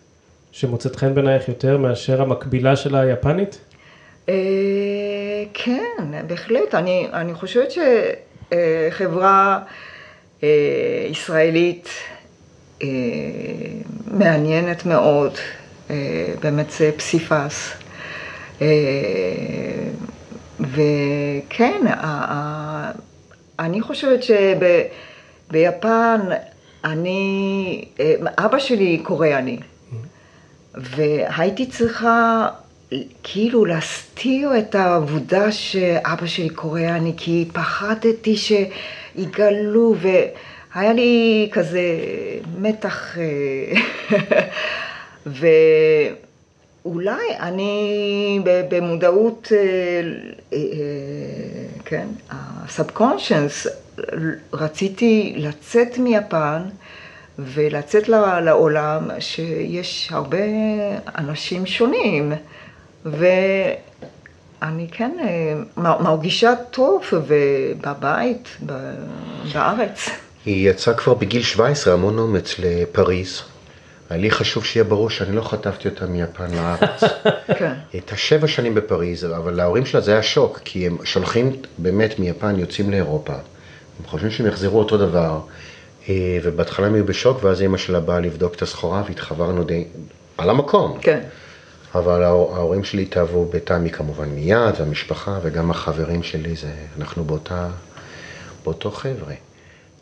שמוצאת 0.52 0.96
חן 0.96 1.16
בעינייך 1.16 1.48
יותר 1.48 1.78
מאשר 1.78 2.22
המקבילה 2.22 2.76
של 2.76 2.96
היפנית? 2.96 3.58
כן, 5.54 6.28
בהחלט. 6.28 6.76
אני, 6.76 7.08
אני 7.14 7.34
חושבת 7.34 7.68
שחברה 8.92 9.60
ישראלית 11.10 11.90
מעניינת 14.08 14.86
מאוד, 14.86 15.34
אה, 15.90 16.34
באמת 16.40 16.72
זה 16.72 16.92
פסיפס. 16.98 17.72
אה, 18.62 18.68
וכן, 20.60 21.82
אני 23.60 23.82
חושבת 23.82 24.20
שביפן 25.52 26.20
אני, 26.84 27.86
אה, 28.00 28.16
אבא 28.38 28.60
שלי 28.60 29.00
קוריאני. 29.04 29.58
והייתי 30.74 31.66
צריכה 31.66 32.48
כאילו 33.24 33.66
להסתיר 33.66 34.58
את 34.58 34.76
העבודה 34.76 35.52
שאבא 35.52 36.26
שלי 36.26 36.50
קוריאני, 36.50 37.14
כי 37.18 37.50
פחדתי 37.54 38.36
שיגלו, 38.38 39.96
והיה 40.76 40.94
לי 40.94 41.50
כזה 41.52 41.82
מתח, 42.58 43.18
אה, 43.18 43.74
ואולי 46.86 47.38
אני 47.40 48.40
במודעות, 48.44 49.52
אה, 49.52 49.58
אה, 50.54 50.60
כן, 51.86 52.08
ה-subconscious, 52.32 53.70
רציתי 54.54 55.34
לצאת 55.38 55.98
מיפן. 55.98 56.62
ולצאת 57.40 58.10
לעולם 58.10 59.10
שיש 59.20 60.10
הרבה 60.12 60.38
אנשים 61.18 61.66
שונים, 61.66 62.34
ואני 63.06 64.88
כן 64.92 65.12
מרגישה 65.78 66.54
טוב 66.72 67.04
בבית, 67.82 68.58
בארץ. 69.54 70.10
היא 70.46 70.70
יצאה 70.70 70.94
כבר 70.94 71.14
בגיל 71.14 71.44
17, 71.44 71.94
המון 71.94 72.18
אומץ 72.20 72.56
לפריז. 72.60 73.42
היה 74.10 74.20
לי 74.22 74.32
חשוב 74.32 74.66
שיהיה 74.66 74.84
ברור 74.84 75.10
שאני 75.10 75.36
לא 75.36 75.42
חטפתי 75.42 75.88
אותה 75.88 76.06
מיפן 76.06 76.52
לארץ. 76.52 77.04
כן. 77.60 77.66
היא 77.66 78.02
הייתה 78.02 78.18
שבע 78.18 78.48
שנים 78.48 78.76
בפריז, 78.76 79.26
אבל 79.26 79.54
להורים 79.54 79.86
שלה 79.86 80.02
זה 80.02 80.12
היה 80.12 80.24
שוק, 80.24 80.60
כי 80.66 80.88
הם 80.88 80.98
שולחים 81.04 81.52
באמת 81.78 82.20
מיפן, 82.20 82.60
יוצאים 82.60 82.92
לאירופה. 82.92 83.34
הם 83.34 84.06
חושבים 84.06 84.32
שהם 84.32 84.48
יחזרו 84.48 84.80
אותו 84.80 84.98
דבר, 84.98 85.40
אה, 86.10 86.14
ובהתחלה 86.44 86.88
הם 86.88 86.94
היו 86.94 87.06
בשוק, 87.06 87.44
ואז 87.44 87.62
אמא 87.62 87.78
שלה 87.78 88.00
באה 88.00 88.20
לבדוק 88.20 88.56
את 88.56 88.62
הסחורה, 88.62 89.04
והתחברנו 89.08 89.64
די... 89.64 89.86
על 90.38 90.50
המקום. 90.50 90.98
כן. 91.02 91.20
אבל 91.96 92.24
ההור- 92.24 92.56
ההורים 92.56 92.84
שלי 92.84 93.02
התאהבו 93.02 93.46
בתמי 93.54 93.90
כמובן 93.90 94.30
מיד, 94.30 94.76
והמשפחה, 94.80 95.40
וגם 95.44 95.72
החברים 95.72 96.24
שלי, 96.24 96.56
זה... 96.56 96.72
אנחנו 97.00 97.24
באותה... 97.24 97.68
באותו 98.64 98.92
חבר'ה. 98.92 99.34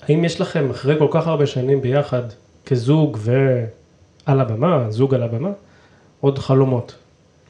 האם 0.07 0.25
יש 0.25 0.41
לכם, 0.41 0.69
אחרי 0.69 0.95
כל 0.99 1.07
כך 1.11 1.27
הרבה 1.27 1.45
שנים 1.45 1.81
ביחד, 1.81 2.21
כזוג 2.65 3.17
ועל 3.21 4.39
הבמה, 4.41 4.85
זוג 4.89 5.13
על 5.13 5.23
הבמה, 5.23 5.49
עוד 6.19 6.39
חלומות? 6.39 6.95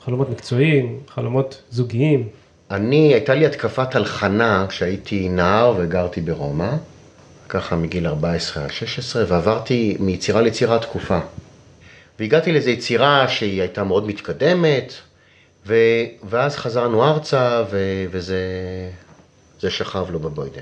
חלומות 0.06 0.30
מקצועיים, 0.30 0.99
חלומות 1.08 1.62
זוגיים. 1.72 2.28
אני, 2.72 3.14
הייתה 3.14 3.34
לי 3.34 3.45
התקפת 3.45 3.95
הלחנה 3.95 4.66
כשהייתי 4.70 5.30
נער 5.30 5.74
וגרתי 5.78 6.22
ברומא, 6.22 6.72
ככה 7.49 7.76
מגיל 7.76 8.08
14 8.08 8.64
עד 8.64 8.72
16, 8.72 9.24
ועברתי 9.28 9.97
מיצירה 9.99 10.41
ליצירה 10.41 10.80
תקופה. 10.80 11.20
והגעתי 12.20 12.51
לאיזו 12.51 12.70
יצירה 12.70 13.28
שהיא 13.28 13.62
הייתה 13.62 13.84
מאוד 13.84 14.08
מתקדמת, 14.08 14.93
ו... 15.68 15.76
ואז 16.30 16.56
חזרנו 16.56 17.04
ארצה, 17.04 17.64
ו... 17.72 18.06
וזה 18.12 18.39
זה 19.60 19.70
שכב 19.70 20.06
לו 20.10 20.20
בבוידן. 20.20 20.62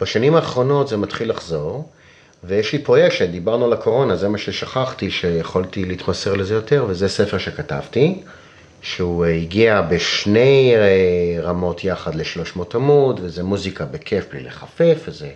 בשנים 0.00 0.34
האחרונות 0.34 0.88
זה 0.88 0.96
מתחיל 0.96 1.30
לחזור, 1.30 1.88
ויש 2.44 2.72
לי 2.72 2.78
פרויקט 2.78 3.16
שדיברנו 3.16 3.64
על 3.64 3.72
הקורונה, 3.72 4.16
זה 4.16 4.28
מה 4.28 4.38
ששכחתי, 4.38 5.10
שיכולתי 5.10 5.84
להתמסר 5.84 6.34
לזה 6.34 6.54
יותר, 6.54 6.84
וזה 6.88 7.08
ספר 7.08 7.38
שכתבתי, 7.38 8.22
שהוא 8.82 9.24
אה, 9.24 9.30
הגיע 9.30 9.82
בשני 9.82 10.74
אה, 10.76 11.42
רמות 11.42 11.84
יחד 11.84 12.14
ל-300 12.14 12.60
עמוד, 12.74 13.20
וזה 13.22 13.42
מוזיקה 13.42 13.84
בכיף 13.84 14.24
בלי 14.32 14.42
לחפף, 14.42 14.98
וזה 15.08 15.30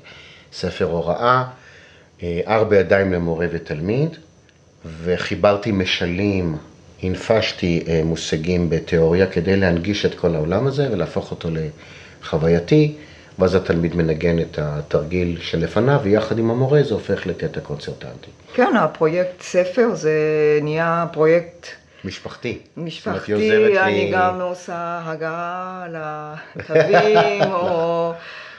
ספר 0.53 0.85
הוראה, 0.85 1.45
אה, 2.23 2.41
ארבע 2.47 2.77
ידיים 2.77 3.13
למורה 3.13 3.47
ותלמיד, 3.53 4.17
וחיברתי 5.05 5.73
משלים, 5.73 6.57
הנפשתי 7.03 7.85
אה, 7.89 8.01
מושגים 8.05 8.71
בתיאוריה 8.71 9.27
כדי 9.27 9.57
להנגיש 9.57 10.07
את 10.07 10.15
כל 10.15 10.35
העולם 10.35 10.67
הזה 10.67 10.89
ולהפוך 10.93 11.31
אותו 11.31 11.49
לחווייתי, 12.23 12.95
ואז 13.41 13.55
התלמיד 13.55 13.97
מנגן 13.97 14.39
את 14.39 14.59
התרגיל 14.63 15.39
שלפניו, 15.41 16.01
ויחד 16.03 16.39
עם 16.39 16.51
המורה 16.51 16.83
זה 16.83 16.95
הופך 16.95 17.27
לקטע 17.27 17.61
קונצרטנטי. 17.61 18.31
כן, 18.55 18.77
הפרויקט 18.77 19.41
ספר 19.43 19.95
זה 19.95 20.13
נהיה 20.63 21.07
פרויקט 21.13 21.67
משפחתי. 22.05 22.59
משפחתי, 22.77 23.35
אני 23.35 24.05
לי- 24.05 24.11
גם 24.13 24.41
עושה 24.41 25.01
הגעה 25.05 25.87
לקווים, 26.57 27.43
או 27.53 28.13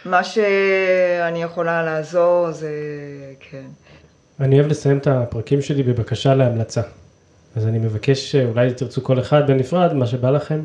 מה 0.06 0.24
שאני 0.24 1.44
יכולה 1.44 1.84
לעזור, 1.84 2.52
זה 2.52 2.70
כן. 3.52 3.64
אני 4.40 4.60
אוהב 4.60 4.68
לסיים 4.72 4.98
את 4.98 5.08
הפרקים 5.08 5.62
שלי 5.62 5.84
בבקשה 5.84 6.34
להמלצה. 6.36 6.82
אז 7.56 7.68
אני 7.68 7.78
מבקש 7.80 8.32
שאולי 8.32 8.74
תרצו 8.74 9.04
כל 9.04 9.20
אחד 9.20 9.48
בנפרד, 9.48 9.94
מה 9.94 10.08
שבא 10.08 10.30
לכם, 10.32 10.60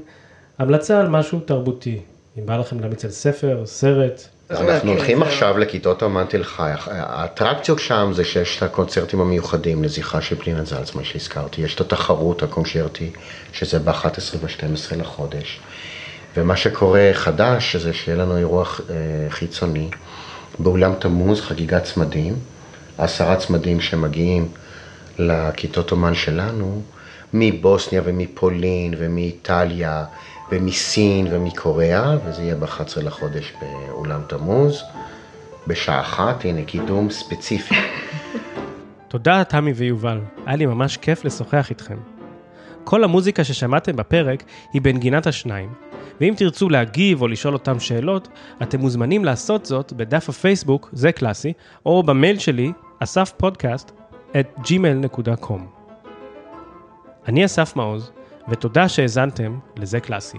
המלצה 0.59 1.01
על 1.01 1.09
משהו 1.09 1.41
תרבותי. 1.41 2.01
אם 2.39 2.47
בא 2.47 2.57
לכם 2.57 2.80
להמליץ 2.80 3.05
על 3.05 3.11
ספר, 3.11 3.62
סרט, 3.64 4.28
אז 4.49 4.61
אנחנו 4.61 4.91
הולכים 4.91 5.22
עכשיו 5.22 5.59
לכיתות 5.59 6.03
אומן 6.03 6.24
תל 6.28 6.45
חי. 6.45 6.70
האטרקציות 6.87 7.78
שם 7.78 8.11
זה 8.14 8.24
שיש 8.24 8.59
את 8.59 8.62
הקונצרטים 8.62 9.20
המיוחדים 9.20 9.84
לזכרה 9.84 10.22
של 10.22 10.37
פנינה 10.37 10.64
זלצמן 10.64 11.05
שהזכרתי. 11.05 11.62
יש 11.62 11.74
את 11.74 11.80
התחרות 11.80 12.43
הקונצ'רטי, 12.43 13.11
שזה 13.53 13.78
ב-11 13.78 14.37
ו-12 14.41 14.97
לחודש. 14.97 15.61
ומה 16.37 16.57
שקורה 16.57 17.11
חדש 17.12 17.76
זה 17.76 17.93
שיהיה 17.93 18.18
לנו 18.18 18.37
אירוע 18.37 18.64
אה, 18.64 18.95
חיצוני 19.28 19.89
באולם 20.59 20.95
תמוז, 20.99 21.41
חגיגת 21.41 21.84
צמדים, 21.84 22.34
עשרה 22.99 23.37
צמדים 23.37 23.80
שמגיעים 23.80 24.49
לכיתות 25.18 25.93
אומן 25.93 26.14
שלנו, 26.14 26.82
מבוסניה 27.32 28.03
ומפולין 28.05 28.95
ומאיטליה 28.99 30.05
ומסין 30.53 31.27
ומקוריאה, 31.31 32.17
וזה 32.25 32.43
יהיה 32.43 32.55
ב-11 32.55 33.03
לחודש 33.03 33.53
באולם 33.61 34.21
תמוז, 34.29 34.83
בשעה 35.67 36.01
אחת, 36.01 36.45
הנה 36.45 36.65
קידום 36.65 37.11
ספציפי. 37.11 37.75
תודה, 39.09 39.45
תמי 39.45 39.73
ויובל. 39.73 40.21
היה 40.47 40.57
לי 40.57 40.67
ממש 40.67 40.97
כיף 40.97 41.25
לשוחח 41.25 41.71
איתכם. 41.71 41.97
כל 42.85 43.05
המוזיקה 43.05 43.45
ששמעתם 43.45 43.97
בפרק 43.97 44.43
היא 44.73 44.83
בנגינת 44.83 45.27
השניים, 45.27 45.73
ואם 46.21 46.35
תרצו 46.37 46.69
להגיב 46.69 47.23
או 47.23 47.29
לשאול 47.29 47.55
אותם 47.55 47.81
שאלות, 47.81 48.29
אתם 48.63 48.81
מוזמנים 48.81 49.25
לעשות 49.25 49.67
זאת 49.67 49.93
בדף 49.93 50.29
הפייסבוק, 50.29 50.91
זה 50.93 51.13
קלאסי, 51.13 51.53
או 51.87 52.03
במייל 52.03 52.39
שלי, 52.39 52.73
אסף 52.99 53.33
פודקאסט, 53.37 53.93
את 54.41 54.47
gmail.com. 54.59 55.61
אני 57.29 57.45
אסף 57.45 57.77
מעוז, 57.77 58.11
ותודה 58.49 58.89
שהאזנתם 58.89 59.59
לזה 59.77 60.01
קלאסי. 60.01 60.39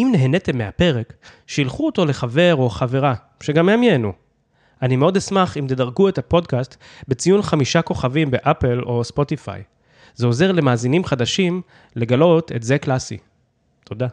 אם 0.00 0.08
נהניתם 0.12 0.58
מהפרק, 0.58 1.12
שילחו 1.46 1.86
אותו 1.86 2.04
לחבר 2.04 2.54
או 2.56 2.70
חברה, 2.70 3.14
שגם 3.40 3.68
הם 3.68 3.82
ייהנו. 3.82 4.12
אני 4.82 4.96
מאוד 4.96 5.16
אשמח 5.16 5.56
אם 5.56 5.64
תדרגו 5.68 6.08
את 6.08 6.18
הפודקאסט 6.18 6.76
בציון 7.08 7.42
חמישה 7.42 7.82
כוכבים 7.82 8.30
באפל 8.30 8.80
או 8.82 9.04
ספוטיפיי. 9.04 9.62
זה 10.14 10.26
עוזר 10.26 10.52
למאזינים 10.52 11.04
חדשים 11.04 11.62
לגלות 11.96 12.52
את 12.52 12.62
זה 12.62 12.78
קלאסי. 12.78 13.18
תודה. 13.84 14.06